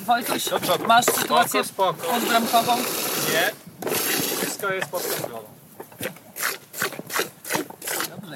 [0.00, 0.48] Wojtuś,
[0.86, 1.64] masz sytuację
[1.96, 2.76] podbramkową?
[3.32, 3.50] Nie.
[4.36, 5.44] Wszystko jest pod kontrolą.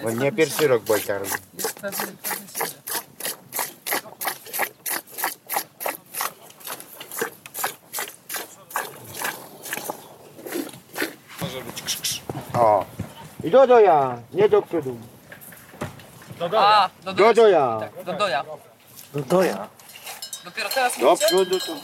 [0.02, 0.82] Bo nie pierwszy rok
[1.18, 1.30] robi.
[1.54, 2.70] Jest pewny, pewny siebie.
[11.40, 12.20] Może być krz, krz.
[12.54, 12.84] O.
[13.44, 14.96] I do doja, nie do przodu.
[16.56, 17.78] A, do Do doja.
[17.80, 18.44] Tak, do doja.
[19.14, 19.68] Do doja.
[20.44, 21.26] Dopiero teraz Do mówicie?
[21.26, 21.76] przodu to...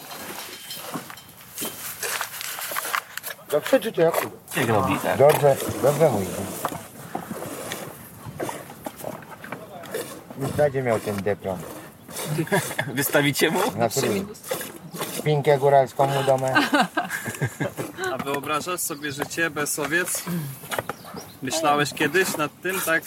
[3.50, 4.30] Do przodu to ja pójdę.
[4.56, 5.18] Jak robi, tak?
[5.18, 6.26] Dobrze, dobrze mój.
[10.40, 11.58] Już będzie miał ten dyplom.
[12.94, 13.58] Wystawicie mu?
[13.76, 14.24] Na pewno.
[15.18, 16.54] Szpinkę góralską mu domę.
[18.14, 20.22] A wyobrażasz sobie życie bez owiec?
[21.42, 23.02] Myślałeś kiedyś nad tym, tak?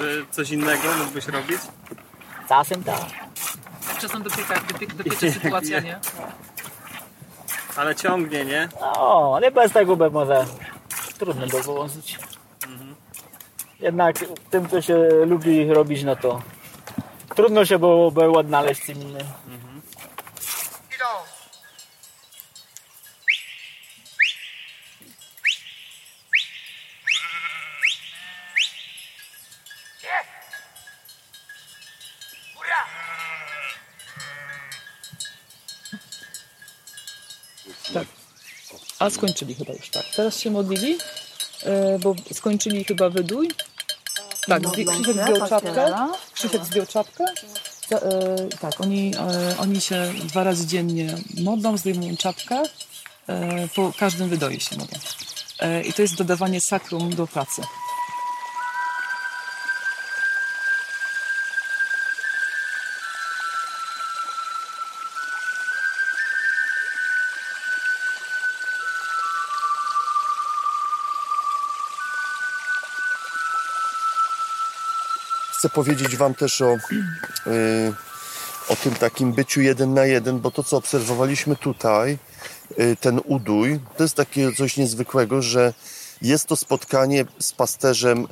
[0.00, 1.58] Że coś innego mógłbyś robić?
[2.48, 3.25] Czasem tak.
[4.00, 5.98] Czasem dopieka, dopieka, dopieka sytuacja, nie?
[7.76, 8.68] Ale ciągnie, nie?
[8.80, 10.44] No, ale bez tego by może
[11.18, 12.18] trudno by wyłączyć.
[13.80, 14.16] Jednak
[14.50, 16.42] tym, co się lubi robić, no to
[17.34, 19.26] trudno się byłoby odnaleźć w tym Tak.
[38.98, 40.04] A skończyli chyba już, tak.
[40.16, 40.98] Teraz się modlili,
[41.62, 43.50] e, bo skończyli chyba wydój.
[44.46, 44.62] Tak,
[45.02, 45.94] Krzysiek zdjął czapkę.
[46.34, 47.24] Krzysiek zdjął czapkę.
[47.88, 52.62] Za- e, tak, oni, e, oni się dwa razy dziennie modlą, zdejmują czapkę.
[53.28, 54.98] E, po każdym wydoju się modlą.
[55.60, 57.62] E, I to jest dodawanie sakrum do pracy.
[75.66, 76.74] Chcę powiedzieć Wam też o,
[77.46, 77.92] y,
[78.68, 82.18] o tym takim byciu jeden na jeden, bo to, co obserwowaliśmy tutaj,
[82.78, 85.74] y, ten udój, to jest takie coś niezwykłego, że
[86.22, 88.28] jest to spotkanie z pasterzem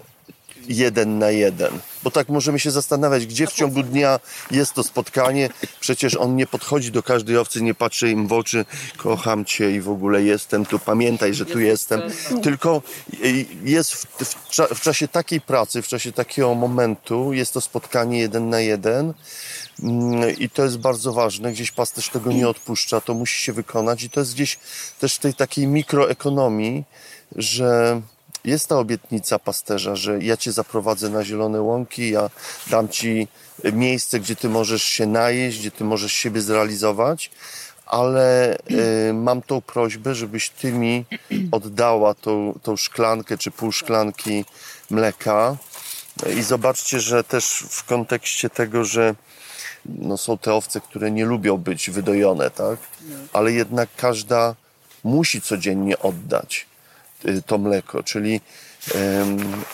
[0.68, 1.78] jeden na jeden.
[2.02, 5.48] Bo tak możemy się zastanawiać, gdzie w ciągu dnia jest to spotkanie.
[5.80, 8.64] Przecież on nie podchodzi do każdej owcy, nie patrzy im w oczy,
[8.96, 12.02] kocham cię i w ogóle jestem tu, pamiętaj, że tu jestem.
[12.42, 12.82] Tylko
[13.24, 17.60] y, jest w, w, cza- w czasie takiej pracy, w czasie takiego momentu, jest to
[17.60, 19.14] spotkanie jeden na jeden.
[19.82, 21.52] Mm, I to jest bardzo ważne.
[21.52, 24.02] Gdzieś pasterz tego nie odpuszcza, to musi się wykonać.
[24.02, 24.58] I to jest gdzieś
[25.00, 26.84] też w tej takiej mikroekonomii,
[27.36, 28.00] że
[28.44, 32.30] jest ta obietnica pasterza, że ja cię zaprowadzę na zielone łąki, ja
[32.70, 33.28] dam ci
[33.72, 37.30] miejsce, gdzie ty możesz się najeść, gdzie ty możesz siebie zrealizować,
[37.86, 38.56] ale
[39.08, 41.04] y, mam tą prośbę, żebyś ty mi
[41.52, 44.44] oddała tą, tą szklankę czy pół szklanki
[44.90, 45.56] mleka.
[46.36, 49.14] I zobaczcie, że też w kontekście tego, że
[49.86, 52.78] no, są te owce, które nie lubią być wydojone, tak?
[53.32, 54.54] Ale jednak każda
[55.04, 56.66] musi codziennie oddać
[57.46, 58.40] to mleko, czyli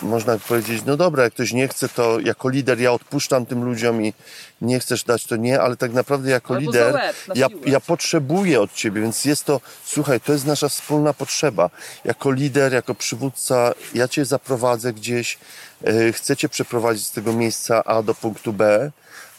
[0.01, 4.05] można powiedzieć, no dobra, jak ktoś nie chce, to jako lider ja odpuszczam tym ludziom
[4.05, 4.13] i
[4.61, 8.61] nie chcesz dać, to nie, ale tak naprawdę jako Albo lider łeb, ja, ja potrzebuję
[8.61, 11.69] od ciebie, więc jest to, słuchaj, to jest nasza wspólna potrzeba.
[12.05, 15.37] Jako lider, jako przywódca, ja cię zaprowadzę gdzieś,
[15.83, 18.91] e, chcę cię przeprowadzić z tego miejsca A do punktu B,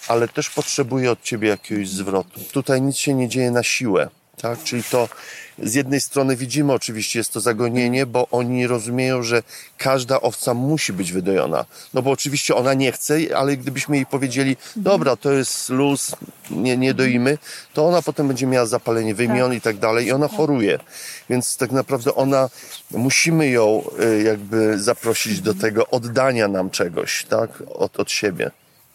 [0.08, 2.40] ale też potrzebuję od ciebie jakiegoś zwrotu.
[2.52, 4.08] Tutaj nic się nie dzieje na siłę.
[4.36, 4.62] Tak?
[4.62, 5.08] Czyli to
[5.58, 9.42] z jednej strony widzimy oczywiście jest to zagonienie, bo oni rozumieją, że
[9.78, 11.64] każda owca musi być wydojona.
[11.94, 16.16] No bo oczywiście ona nie chce, ale gdybyśmy jej powiedzieli, dobra, to jest luz,
[16.50, 17.38] nie, nie doimy,
[17.74, 20.78] to ona potem będzie miała zapalenie wymion i tak dalej i ona choruje.
[21.30, 22.48] Więc tak naprawdę ona,
[22.90, 27.62] musimy ją y, jakby zaprosić do tego oddania nam czegoś, tak?
[27.68, 28.50] Od, od siebie.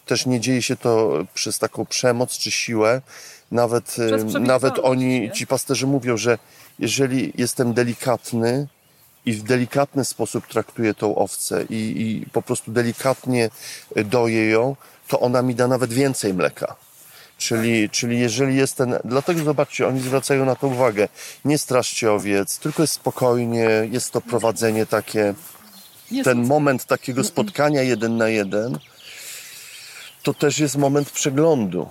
[0.06, 3.02] Też nie dzieje się to przez taką przemoc czy siłę.
[3.52, 3.96] Nawet,
[4.36, 5.30] y, nawet oni, nie?
[5.30, 6.38] ci pasterze mówią, że
[6.78, 8.66] jeżeli jestem delikatny
[9.26, 13.50] i w delikatny sposób traktuję tą owcę i, i po prostu delikatnie
[14.04, 14.76] doję ją,
[15.08, 16.76] to ona mi da nawet więcej mleka.
[17.38, 18.98] Czyli, czyli jeżeli jest ten.
[19.04, 21.08] Dlatego zobaczcie, oni zwracają na to uwagę.
[21.44, 25.34] Nie straszcie owiec, tylko jest spokojnie, jest to prowadzenie takie.
[26.24, 28.78] Ten moment takiego spotkania jeden na jeden,
[30.22, 31.88] to też jest moment przeglądu.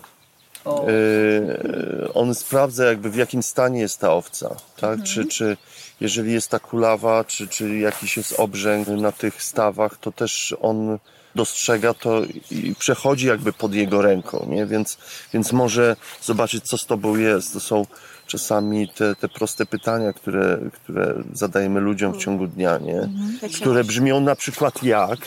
[0.88, 5.04] Yy, on sprawdza jakby w jakim stanie jest ta owca, tak?
[5.04, 5.58] Czy, czy
[6.02, 11.00] jeżeli jest ta kulawa, czy, czy jakiś jest obrzęk na tych stawach, to też on
[11.36, 14.66] dostrzega to i przechodzi jakby pod jego ręką, nie?
[14.66, 14.98] Więc,
[15.34, 17.54] więc może zobaczyć, co z tobą jest.
[17.54, 17.86] To są
[18.28, 23.10] czasami te, te proste pytania, które, które zadajemy ludziom w ciągu dnia, nie?
[23.56, 25.20] Które brzmią na przykład jak?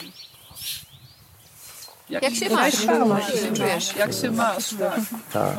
[2.10, 2.84] Jak się masz?
[2.84, 3.96] Jak się czujesz?
[3.96, 4.74] Jak się masz?
[4.74, 5.00] Tak.
[5.32, 5.56] Tak.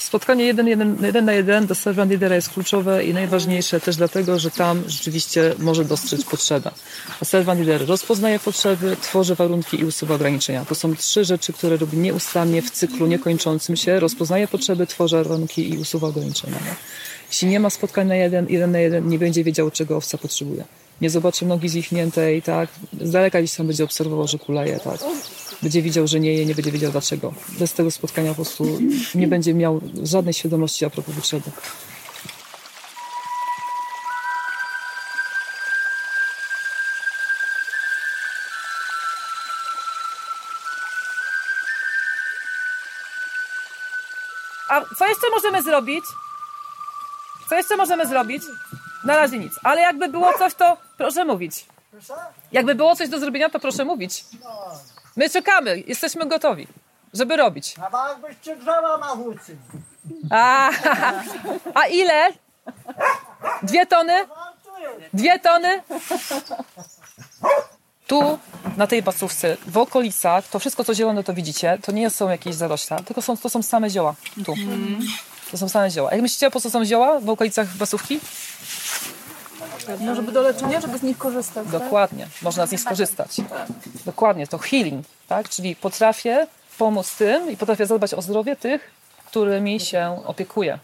[0.00, 4.38] Spotkanie jeden, jeden, jeden na jeden do servant lidera jest kluczowe i najważniejsze też dlatego,
[4.38, 6.70] że tam rzeczywiście może dostrzec potrzebę.
[7.20, 10.64] A servant lider rozpoznaje potrzeby, tworzy warunki i usuwa ograniczenia.
[10.64, 14.00] To są trzy rzeczy, które robi nieustannie w cyklu niekończącym się.
[14.00, 16.56] Rozpoznaje potrzeby, tworzy warunki i usuwa ograniczenia.
[17.28, 20.64] Jeśli nie ma spotkań na jeden, jeden na jeden, nie będzie wiedział, czego owca potrzebuje.
[21.02, 22.68] Nie zobaczy nogi zwichniętej, tak?
[23.00, 25.00] Z daleka gdzieś tam będzie obserwował, że kuleje, tak?
[25.62, 27.34] Będzie widział, że nie je, nie będzie wiedział dlaczego.
[27.58, 28.78] Bez tego spotkania po prostu
[29.14, 31.50] nie będzie miał żadnej świadomości a propos potrzeby.
[44.68, 46.04] A co jeszcze możemy zrobić?
[47.48, 48.42] Co jeszcze możemy zrobić?
[49.04, 49.52] Na razie nic.
[49.62, 51.66] Ale jakby było coś, to proszę mówić.
[52.52, 54.24] Jakby było coś do zrobienia, to proszę mówić.
[55.16, 56.66] My czekamy, jesteśmy gotowi,
[57.14, 57.74] żeby robić.
[57.92, 59.56] A jakbyście drzewa na wódcy.
[60.30, 60.70] A,
[61.80, 62.28] a ile?
[63.62, 64.26] Dwie tony?
[65.14, 65.82] Dwie tony?
[68.06, 68.38] Tu,
[68.76, 72.54] na tej basówce, w okolicach, to wszystko, co zielone, to widzicie, to nie są jakieś
[72.54, 74.14] zarośla, tylko są, to są same zioła.
[74.46, 74.54] Tu.
[75.50, 76.12] To są same zioła.
[76.12, 78.20] Jak myślicie, po co są zioła w okolicach basówki?
[80.00, 81.64] No, żeby do leczenia, żeby z nich korzystać.
[81.64, 81.82] tak?
[81.82, 83.36] Dokładnie, można z nich skorzystać.
[84.06, 85.48] Dokładnie, to healing, tak?
[85.48, 86.46] Czyli potrafię
[86.78, 88.90] pomóc tym i potrafię zadbać o zdrowie tych,
[89.26, 90.78] którymi się opiekuję.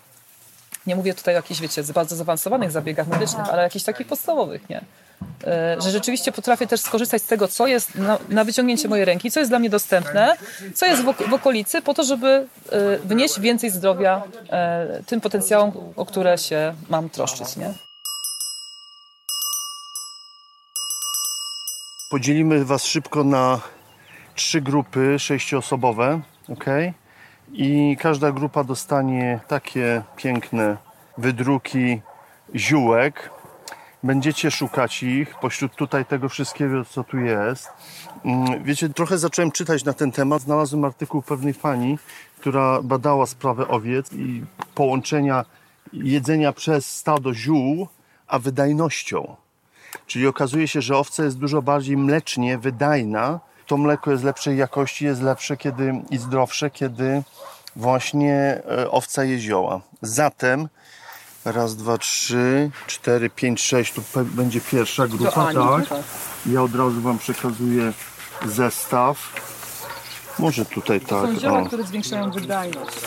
[0.87, 4.81] Nie mówię tutaj o jakichś, wiecie, bardzo zaawansowanych zabiegach medycznych, ale jakichś takich podstawowych, nie?
[5.47, 9.31] E, Że rzeczywiście potrafię też skorzystać z tego, co jest na, na wyciągnięcie mojej ręki,
[9.31, 10.37] co jest dla mnie dostępne,
[10.75, 16.07] co jest w okolicy, po to, żeby e, wnieść więcej zdrowia e, tym potencjałom, o
[16.07, 17.75] które się mam troszczyć, nie?
[22.09, 23.61] Podzielimy Was szybko na
[24.35, 26.65] trzy grupy sześcioosobowe, ok?
[27.53, 30.77] I każda grupa dostanie takie piękne
[31.19, 32.01] wydruki
[32.55, 33.31] ziółek.
[34.03, 37.69] Będziecie szukać ich pośród tutaj tego wszystkiego, co tu jest.
[38.25, 40.43] Mm, Wiecie, trochę zacząłem czytać na ten temat.
[40.43, 41.99] Znalazłem artykuł pewnej pani,
[42.41, 44.45] która badała sprawę owiec i
[44.75, 45.45] połączenia
[45.93, 47.89] jedzenia przez stado ziół,
[48.27, 49.37] a wydajnością.
[50.07, 53.41] Czyli okazuje się, że owca jest dużo bardziej mlecznie wydajna.
[53.67, 57.23] To mleko jest lepszej jakości, jest lepsze kiedy, i zdrowsze, kiedy
[57.77, 59.81] właśnie e, owca je zioła.
[60.03, 60.69] Zatem
[61.45, 65.89] raz, dwa, trzy, cztery, pięć, sześć, tu będzie pierwsza grupa, Ani, tak?
[65.89, 66.03] tak.
[66.47, 67.93] Ja od razu Wam przekazuję
[68.47, 69.19] zestaw.
[70.39, 71.27] Może tutaj tak.
[71.27, 71.67] Są zioła, o.
[71.67, 72.99] które zwiększają wydajność.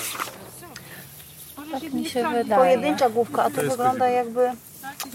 [1.71, 2.61] Tak mi się wydaje.
[2.61, 4.51] Pojedyncza główka, a to wygląda jakby...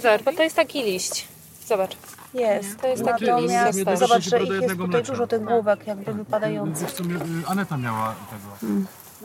[0.03, 1.29] Zobacz, bo to jest taki liść.
[1.67, 1.97] Zobacz.
[2.35, 2.81] Jest.
[2.81, 3.99] To jest taki Natomiast liść.
[3.99, 6.89] zobacz, że ich jest tutaj dużo tych główek jakby wypadających.
[6.89, 8.77] W sumie y, Aneta miała tego.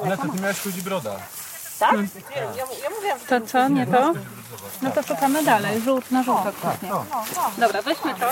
[0.05, 1.15] Aneta, ty miałeś ludzi broda.
[1.79, 1.95] Tak?
[3.29, 4.13] To co, nie to?
[4.81, 6.89] No to szukamy dalej, żółt na żółto kwitnie.
[7.57, 8.29] Dobra, weźmy to.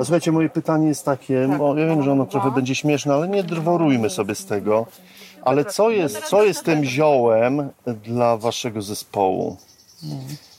[0.00, 3.28] A słuchajcie, moje pytanie jest takie, bo ja wiem, że ono trochę będzie śmieszne, ale
[3.28, 4.86] nie drworujmy sobie z tego.
[5.44, 9.56] Ale co jest, co jest tym ziołem dla waszego zespołu?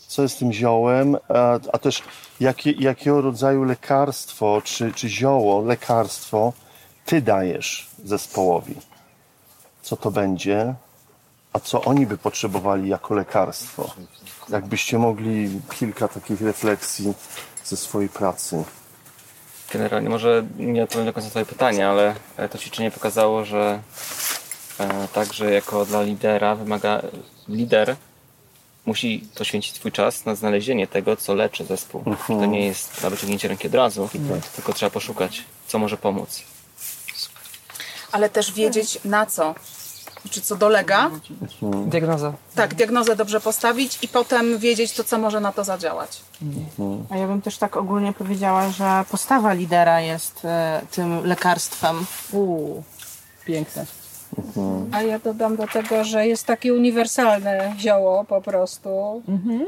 [0.07, 2.03] Co jest tym ziołem, a, a też
[2.39, 6.53] jakie, jakiego rodzaju lekarstwo, czy, czy zioło, lekarstwo
[7.05, 8.75] ty dajesz zespołowi?
[9.81, 10.73] Co to będzie?
[11.53, 13.93] A co oni by potrzebowali jako lekarstwo?
[14.49, 17.13] Jakbyście mogli kilka takich refleksji
[17.63, 18.63] ze swojej pracy.
[19.73, 23.79] Generalnie może nie odpowiem do końca Twoje pytanie, ale e, to ćwiczenie pokazało, że
[25.13, 27.01] także jako dla lidera wymaga
[27.49, 27.95] lider
[28.85, 32.03] musi poświęcić swój czas na znalezienie tego, co leczy zespół.
[32.27, 34.09] To nie jest na wyciągnięcie ręki od razu,
[34.55, 36.43] tylko trzeba poszukać, co może pomóc.
[38.11, 39.55] ale też wiedzieć na co,
[40.29, 41.11] czy co dolega.
[41.85, 42.33] Diagnoza.
[42.55, 46.21] Tak, diagnozę dobrze postawić i potem wiedzieć to, co może na to zadziałać.
[47.09, 52.05] A ja bym też tak ogólnie powiedziała, że postawa lidera jest e, tym lekarstwem.
[52.31, 52.83] Uuu,
[53.45, 53.85] piękne.
[54.91, 59.23] A ja dodam do tego, że jest takie uniwersalne zioło po prostu.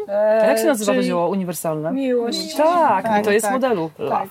[0.09, 1.91] E, A jak się nazywa to zioło uniwersalne?
[1.91, 2.55] Miłość.
[2.55, 3.53] Tak, to jest tak.
[3.53, 3.91] modelu.
[4.09, 4.29] Tak.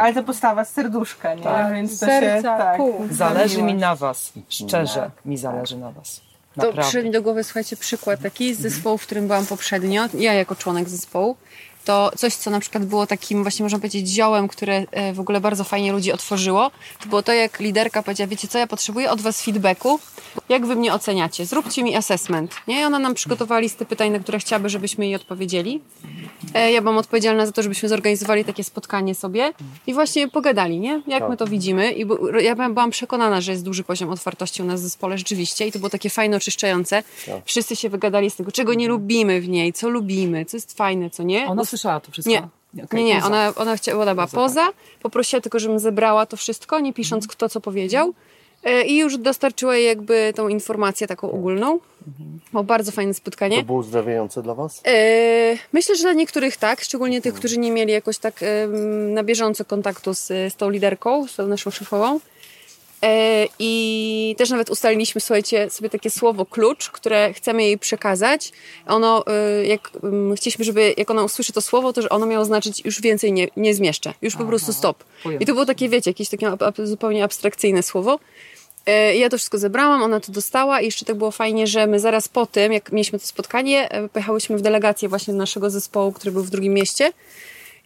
[0.00, 1.42] Ale to postawa serduszka, nie?
[1.42, 1.72] Tak.
[1.74, 2.76] Więc to Serca, się, tak.
[2.76, 2.94] pół.
[3.10, 4.32] Zależy mi na was.
[4.48, 6.20] Szczerze mi zależy na was.
[6.54, 6.82] To Naprawdę.
[6.82, 10.54] przyszedł mi do głowy, słuchajcie, przykład taki z zespołu, w którym byłam poprzednio, ja jako
[10.56, 11.36] członek zespołu,
[11.84, 15.40] to coś, co na przykład było takim właśnie, można powiedzieć, ziołem, które e, w ogóle
[15.40, 16.70] bardzo fajnie ludzi otworzyło,
[17.02, 19.98] to było to, jak liderka powiedziała, wiecie co, ja potrzebuję od was feedbacku,
[20.48, 22.80] jak wy mnie oceniacie, zróbcie mi assessment, nie?
[22.80, 25.80] I ona nam przygotowała listę pytań, na które chciałaby, żebyśmy jej odpowiedzieli.
[26.54, 29.52] E, Ja byłam odpowiedzialna za to, żebyśmy zorganizowali takie spotkanie sobie
[29.86, 31.02] i właśnie pogadali, nie?
[31.06, 31.92] Jak my to widzimy.
[31.92, 32.06] I
[32.42, 35.78] ja byłam- przekonana, że jest duży poziom otwartości u nas w zespole rzeczywiście i to
[35.78, 37.02] było takie fajne, oczyszczające.
[37.26, 37.36] Tak.
[37.44, 41.10] Wszyscy się wygadali z tego, czego nie lubimy w niej, co lubimy, co jest fajne,
[41.10, 41.46] co nie.
[41.46, 42.30] Ona słyszała to wszystko?
[42.74, 42.84] Nie.
[42.84, 43.26] Okej, nie, nie, poza.
[43.26, 44.68] ona, ona, chciała, ona była poza,
[45.02, 48.14] poprosiła tylko, żebym zebrała to wszystko, nie pisząc kto co powiedział
[48.64, 51.78] e, i już dostarczyła jej jakby tą informację taką ogólną.
[52.52, 53.56] Było bardzo fajne spotkanie.
[53.56, 54.80] To było uzdrawiające dla Was?
[54.86, 58.40] E, Myślę, że dla niektórych tak, szczególnie tych, którzy nie mieli jakoś tak
[59.08, 62.20] na bieżąco kontaktu z, z tą liderką, z tą naszą szefową.
[63.04, 68.52] E, I też nawet ustaliliśmy, słuchajcie, sobie takie słowo klucz, które chcemy jej przekazać.
[68.86, 72.44] Ono, e, jak em, chcieliśmy, żeby jak ona usłyszy to słowo, to że ono miało
[72.44, 75.04] znaczyć już więcej nie, nie zmieszczę, już po prostu stop.
[75.40, 76.46] I to było takie, wiecie, jakieś takie
[76.84, 78.18] zupełnie abstrakcyjne słowo.
[78.86, 82.00] E, Ja to wszystko zebrałam, ona to dostała i jeszcze tak było fajnie, że my
[82.00, 86.42] zaraz po tym, jak mieliśmy to spotkanie, pojechałyśmy w delegację właśnie naszego zespołu, który był
[86.42, 87.12] w drugim mieście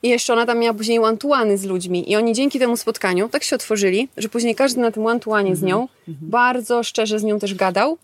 [0.07, 3.45] i jeszcze ona tam miała później one z ludźmi i oni dzięki temu spotkaniu tak
[3.45, 7.55] się otworzyli, że później każdy na tym one z nią bardzo szczerze z nią też
[7.55, 7.99] gadał.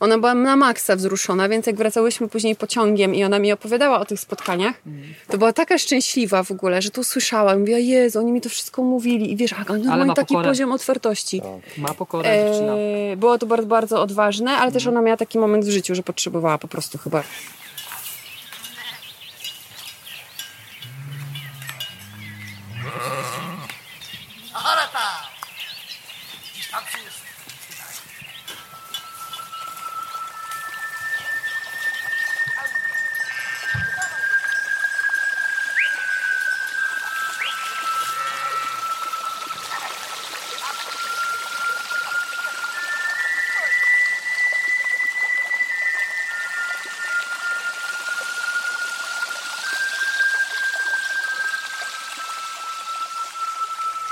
[0.00, 4.04] Ona była na maksa wzruszona, więc jak wracałyśmy później pociągiem i ona mi opowiadała o
[4.04, 4.82] tych spotkaniach,
[5.28, 7.56] to była taka szczęśliwa w ogóle, że to usłyszała.
[7.56, 10.34] Mówiła, Jezu, oni mi to wszystko mówili i wiesz, a oni Ale mają ma taki
[10.34, 10.48] pokorę.
[10.48, 11.42] poziom otwartości.
[11.78, 12.72] Ma pokorę dziewczyna.
[12.76, 16.02] Eee, było to bardzo, bardzo odważne, ale też ona miała taki moment w życiu, że
[16.02, 17.22] potrzebowała po prostu chyba.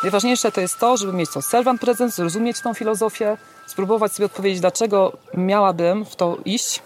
[0.04, 3.36] Najważniejsze to jest to, żeby mieć tą servant presence, zrozumieć tą filozofię,
[3.66, 6.82] spróbować sobie odpowiedzieć, dlaczego miałabym w to iść,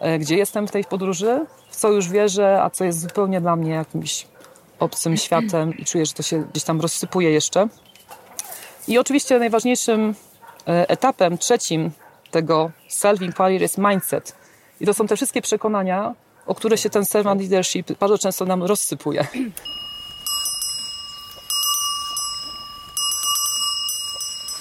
[0.00, 3.56] e, gdzie jestem w tej podróży, w co już wierzę, a co jest zupełnie dla
[3.56, 4.26] mnie jakimś
[4.78, 7.68] obcym światem i czuję, że to się gdzieś tam rozsypuje jeszcze.
[8.88, 10.14] I oczywiście najważniejszym
[10.68, 11.90] e, etapem, trzecim
[12.30, 14.34] tego self-inquiry jest mindset.
[14.80, 16.14] I to są te wszystkie przekonania,
[16.46, 19.26] o które się ten servant leadership bardzo często nam rozsypuje.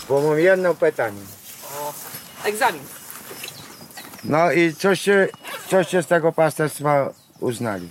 [0.10, 1.22] Bo mam jedno pytanie.
[2.44, 2.82] Egzamin.
[4.24, 5.28] No i coście,
[5.70, 7.90] coście z tego pasterstwa uznali?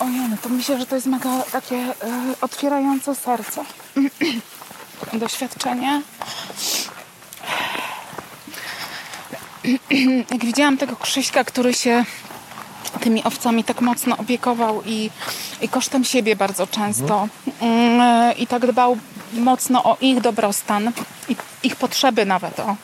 [0.00, 1.94] Ojej, no to myślę, że to jest mega takie e,
[2.40, 3.64] otwierające serce.
[5.12, 6.02] Doświadczenie.
[10.30, 12.04] Jak widziałam tego Krzyśka, który się
[12.98, 15.10] tymi owcami tak mocno opiekował i,
[15.62, 17.28] i kosztem siebie bardzo często
[17.62, 18.98] e, i tak dbał
[19.32, 20.92] mocno o ich dobrostan
[21.28, 22.76] i ich potrzeby nawet o.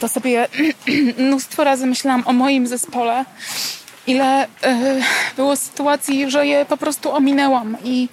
[0.00, 0.48] To sobie
[1.18, 3.24] mnóstwo razy myślałam o moim zespole
[4.06, 5.00] ile e,
[5.36, 8.08] było sytuacji, że je po prostu ominęłam i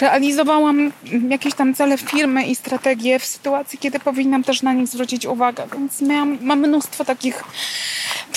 [0.00, 0.92] realizowałam
[1.28, 5.66] jakieś tam cele firmy i strategie w sytuacji, kiedy powinnam też na nich zwrócić uwagę.
[5.78, 7.44] Więc miałam, mam mnóstwo takich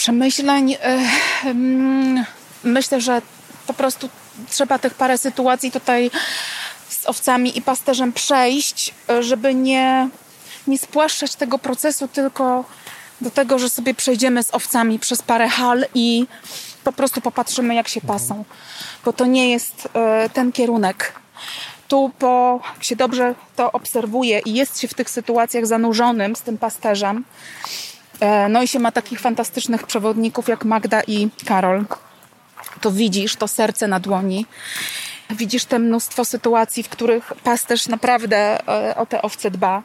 [0.02, 0.74] przemyśleń.
[0.74, 1.00] E,
[1.46, 2.26] mm,
[2.64, 3.22] Myślę, że
[3.68, 4.10] po prostu
[4.50, 6.12] trzeba tych parę sytuacji tutaj
[6.90, 10.10] z owcami i pasterzem przejść, e, żeby nie,
[10.68, 12.66] nie spłaszczać tego procesu tylko
[13.22, 16.28] do tego, że sobie przejdziemy z owcami przez parę hal i
[16.84, 18.46] po prostu popatrzymy, jak się pasą.
[19.06, 21.14] Bo to nie jest e, ten kierunek.
[21.88, 26.42] Tu, po, jak się dobrze to obserwuje i jest się w tych sytuacjach zanurzonym z
[26.42, 27.24] tym pasterzem,
[28.50, 31.86] no i się ma takich fantastycznych przewodników jak Magda i Karol,
[32.82, 34.46] to widzisz to serce na dłoni.
[35.30, 39.84] Widzisz te mnóstwo sytuacji, w których pasterz naprawdę e, o te owce dba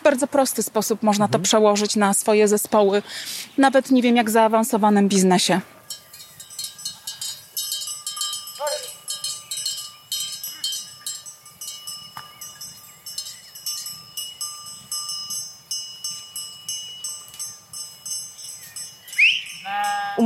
[0.00, 3.02] w bardzo prosty sposób można to przełożyć na swoje zespoły,
[3.58, 5.60] nawet nie wiem jak zaawansowanym biznesie.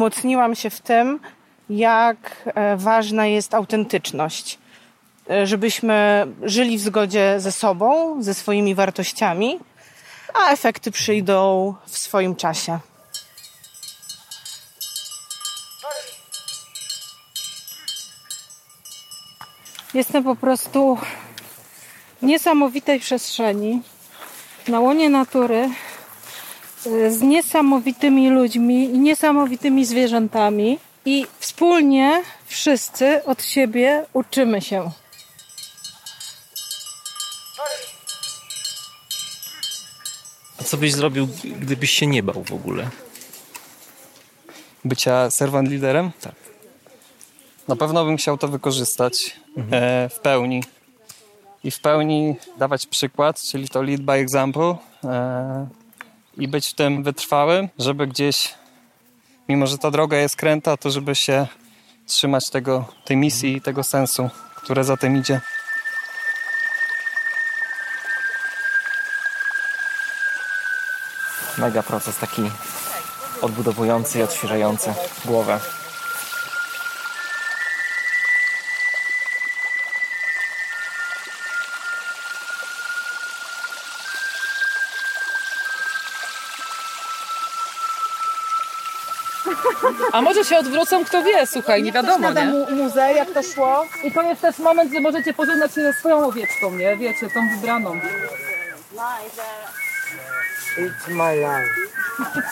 [0.08, 1.20] Umocniłam się w tym,
[1.70, 4.58] jak e, ważna jest autentyczność.
[5.30, 9.58] E, Żebyśmy żyli w zgodzie ze sobą, ze swoimi wartościami,
[10.34, 12.78] a efekty przyjdą w swoim czasie.
[19.94, 20.98] Jestem po prostu
[22.22, 23.82] w niesamowitej przestrzeni,
[24.68, 25.70] na łonie natury,
[27.08, 34.90] z niesamowitymi ludźmi i niesamowitymi zwierzętami i wspólnie wszyscy od siebie uczymy się.
[40.60, 41.28] A co byś zrobił,
[41.60, 42.88] gdybyś się nie bał w ogóle?
[44.84, 46.10] Bycia servant liderem?
[46.20, 46.34] Tak.
[47.68, 49.36] Na pewno bym chciał to wykorzystać
[49.70, 50.62] e, w pełni.
[51.64, 54.76] I w pełni dawać przykład, czyli to lead by example.
[55.04, 55.66] E,
[56.38, 58.54] I być w tym wytrwałym, żeby gdzieś,
[59.48, 61.46] mimo że ta droga jest kręta, to żeby się
[62.06, 65.40] trzymać tego, tej misji i tego sensu, które za tym idzie.
[71.58, 72.42] Mega proces taki
[73.42, 75.60] odbudowujący i odświeżający głowę.
[90.38, 92.44] Może się odwrócą, kto wie, słuchaj, nie wiadomo, nie?
[92.44, 93.86] mu muzę, jak to szło.
[94.04, 96.96] I to jest też moment, gdzie możecie pożegnać się ze swoją owieczką, nie?
[96.96, 98.00] Wiecie, tą wybraną.
[100.78, 101.74] It's my life.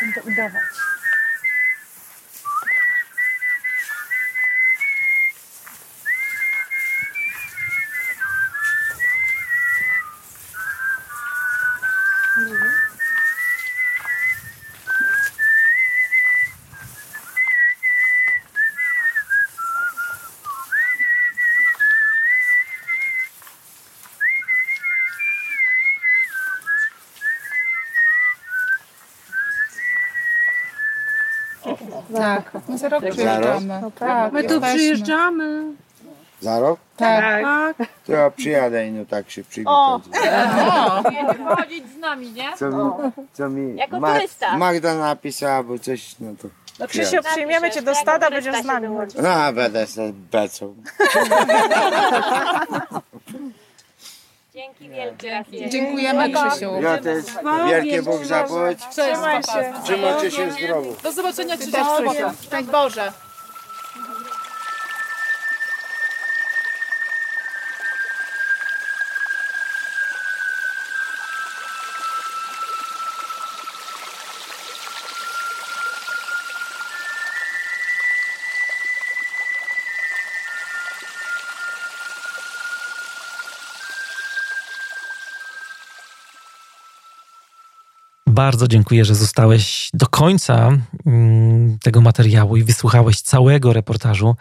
[0.00, 0.93] Będę udawać.
[32.24, 33.14] Tak, my za rok Za rok?
[33.14, 33.78] przyjeżdżamy.
[33.82, 35.62] No tak, My tu przyjeżdżamy.
[36.40, 36.80] Za rok?
[36.96, 37.44] Tak.
[37.44, 37.76] tak.
[38.06, 40.20] To ja przyjadę i no tak się przygotuję.
[41.56, 42.56] Chodzić z nami, nie?
[42.56, 42.90] Co mi,
[43.32, 44.56] co mi Jako Ma- turysta.
[44.56, 46.48] Magda napisała, bo coś, no to...
[46.80, 49.20] No Krzysiu, przyjmiemy cię do stada, będziesz z nami chodzić.
[49.22, 50.74] No, będę sobie becą.
[54.84, 55.70] Dzięki wielkie.
[55.70, 56.82] Dziękujemy, Krzysiu.
[56.82, 57.24] Ja też.
[57.66, 58.78] Wielkie Bóg zapłać.
[59.84, 60.90] Trzymajcie się zdrowo.
[61.02, 62.26] Do zobaczenia Ty 30 też, Krzysiu.
[62.42, 63.12] Szczęść Boże.
[88.34, 94.36] Bardzo dziękuję, że zostałeś do końca mm, tego materiału i wysłuchałeś całego reportażu.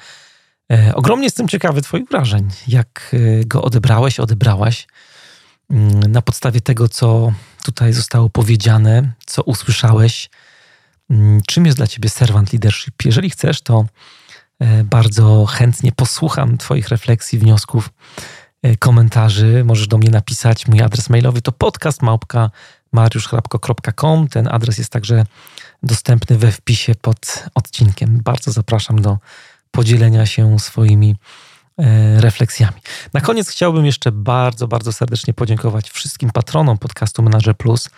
[0.71, 4.87] E, ogromnie jestem ciekawy Twoich wrażeń, jak e, go odebrałeś, odebrałaś.
[5.69, 7.33] Mm, Na podstawie tego, co
[7.63, 10.29] tutaj zostało powiedziane, co usłyszałeś,
[11.09, 13.05] mm, czym jest dla Ciebie servant leadership?
[13.05, 13.85] Jeżeli chcesz, to
[14.59, 17.89] e, bardzo chętnie posłucham Twoich refleksji, wniosków,
[18.79, 19.63] komentarzy.
[19.65, 20.67] Możesz do mnie napisać.
[20.67, 22.49] Mój adres mailowy to podcastmałpka
[22.93, 24.27] mariuszchrapko.com.
[24.27, 25.25] Ten adres jest także
[25.83, 28.21] dostępny we wpisie pod odcinkiem.
[28.23, 29.17] Bardzo zapraszam do
[29.71, 31.15] podzielenia się swoimi
[31.77, 32.77] e, refleksjami.
[33.13, 37.89] Na koniec chciałbym jeszcze bardzo, bardzo serdecznie podziękować wszystkim patronom podcastu Manager Plus.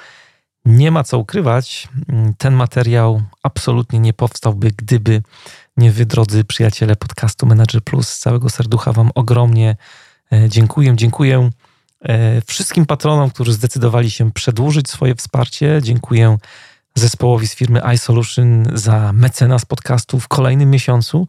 [0.66, 5.22] Nie ma co ukrywać, mm, ten materiał absolutnie nie powstałby, gdyby
[5.78, 8.10] nie wy, drodzy przyjaciele podcastu Manager Plus.
[8.10, 9.76] Z całego serducha Wam ogromnie
[10.34, 10.94] e, dziękuję.
[10.96, 11.50] Dziękuję
[12.48, 15.80] wszystkim patronom, którzy zdecydowali się przedłużyć swoje wsparcie.
[15.84, 16.38] Dziękuję
[16.96, 21.28] zespołowi z firmy iSolution za mecenas podcastu w kolejnym miesiącu.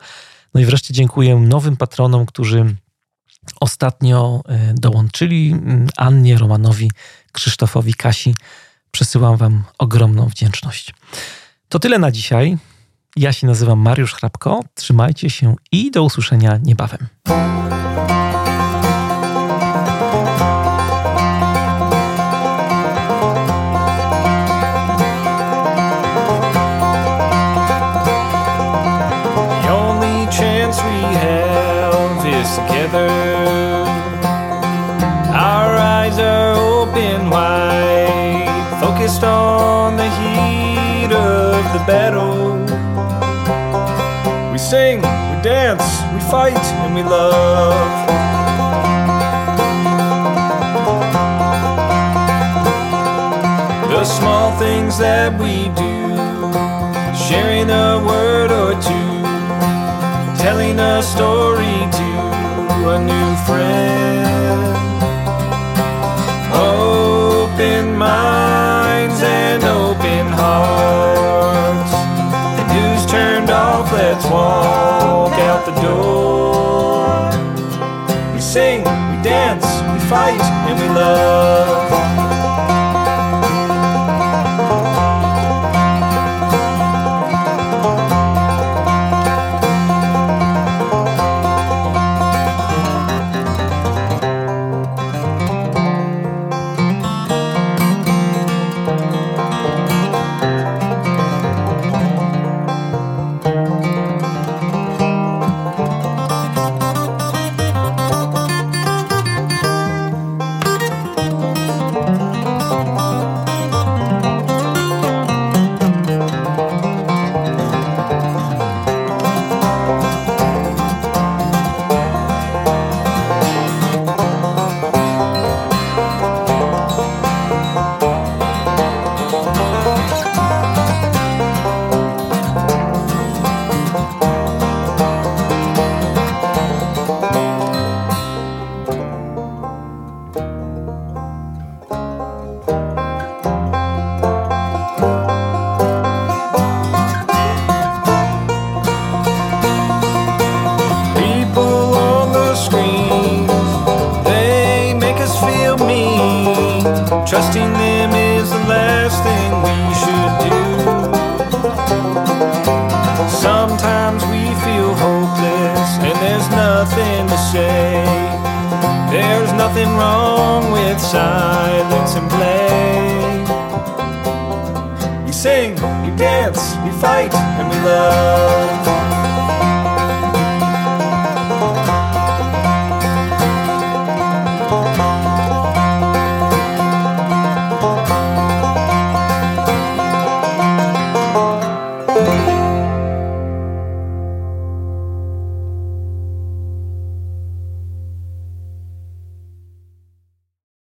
[0.55, 2.77] No i wreszcie dziękuję nowym patronom, którzy
[3.61, 5.57] ostatnio e, dołączyli.
[5.97, 6.91] Annie, Romanowi,
[7.33, 8.35] Krzysztofowi, Kasi.
[8.91, 10.95] Przesyłam Wam ogromną wdzięczność.
[11.69, 12.59] To tyle na dzisiaj.
[13.17, 14.61] Ja się nazywam Mariusz Hrabko.
[14.75, 17.07] Trzymajcie się i do usłyszenia niebawem.
[45.77, 47.75] Dance, we fight, and we love.
[53.91, 56.13] The small things that we do,
[57.17, 64.16] sharing a word or two, telling a story to a new friend.
[74.31, 77.31] Walk out the door.
[78.35, 82.16] We sing, we dance, we fight, and we love.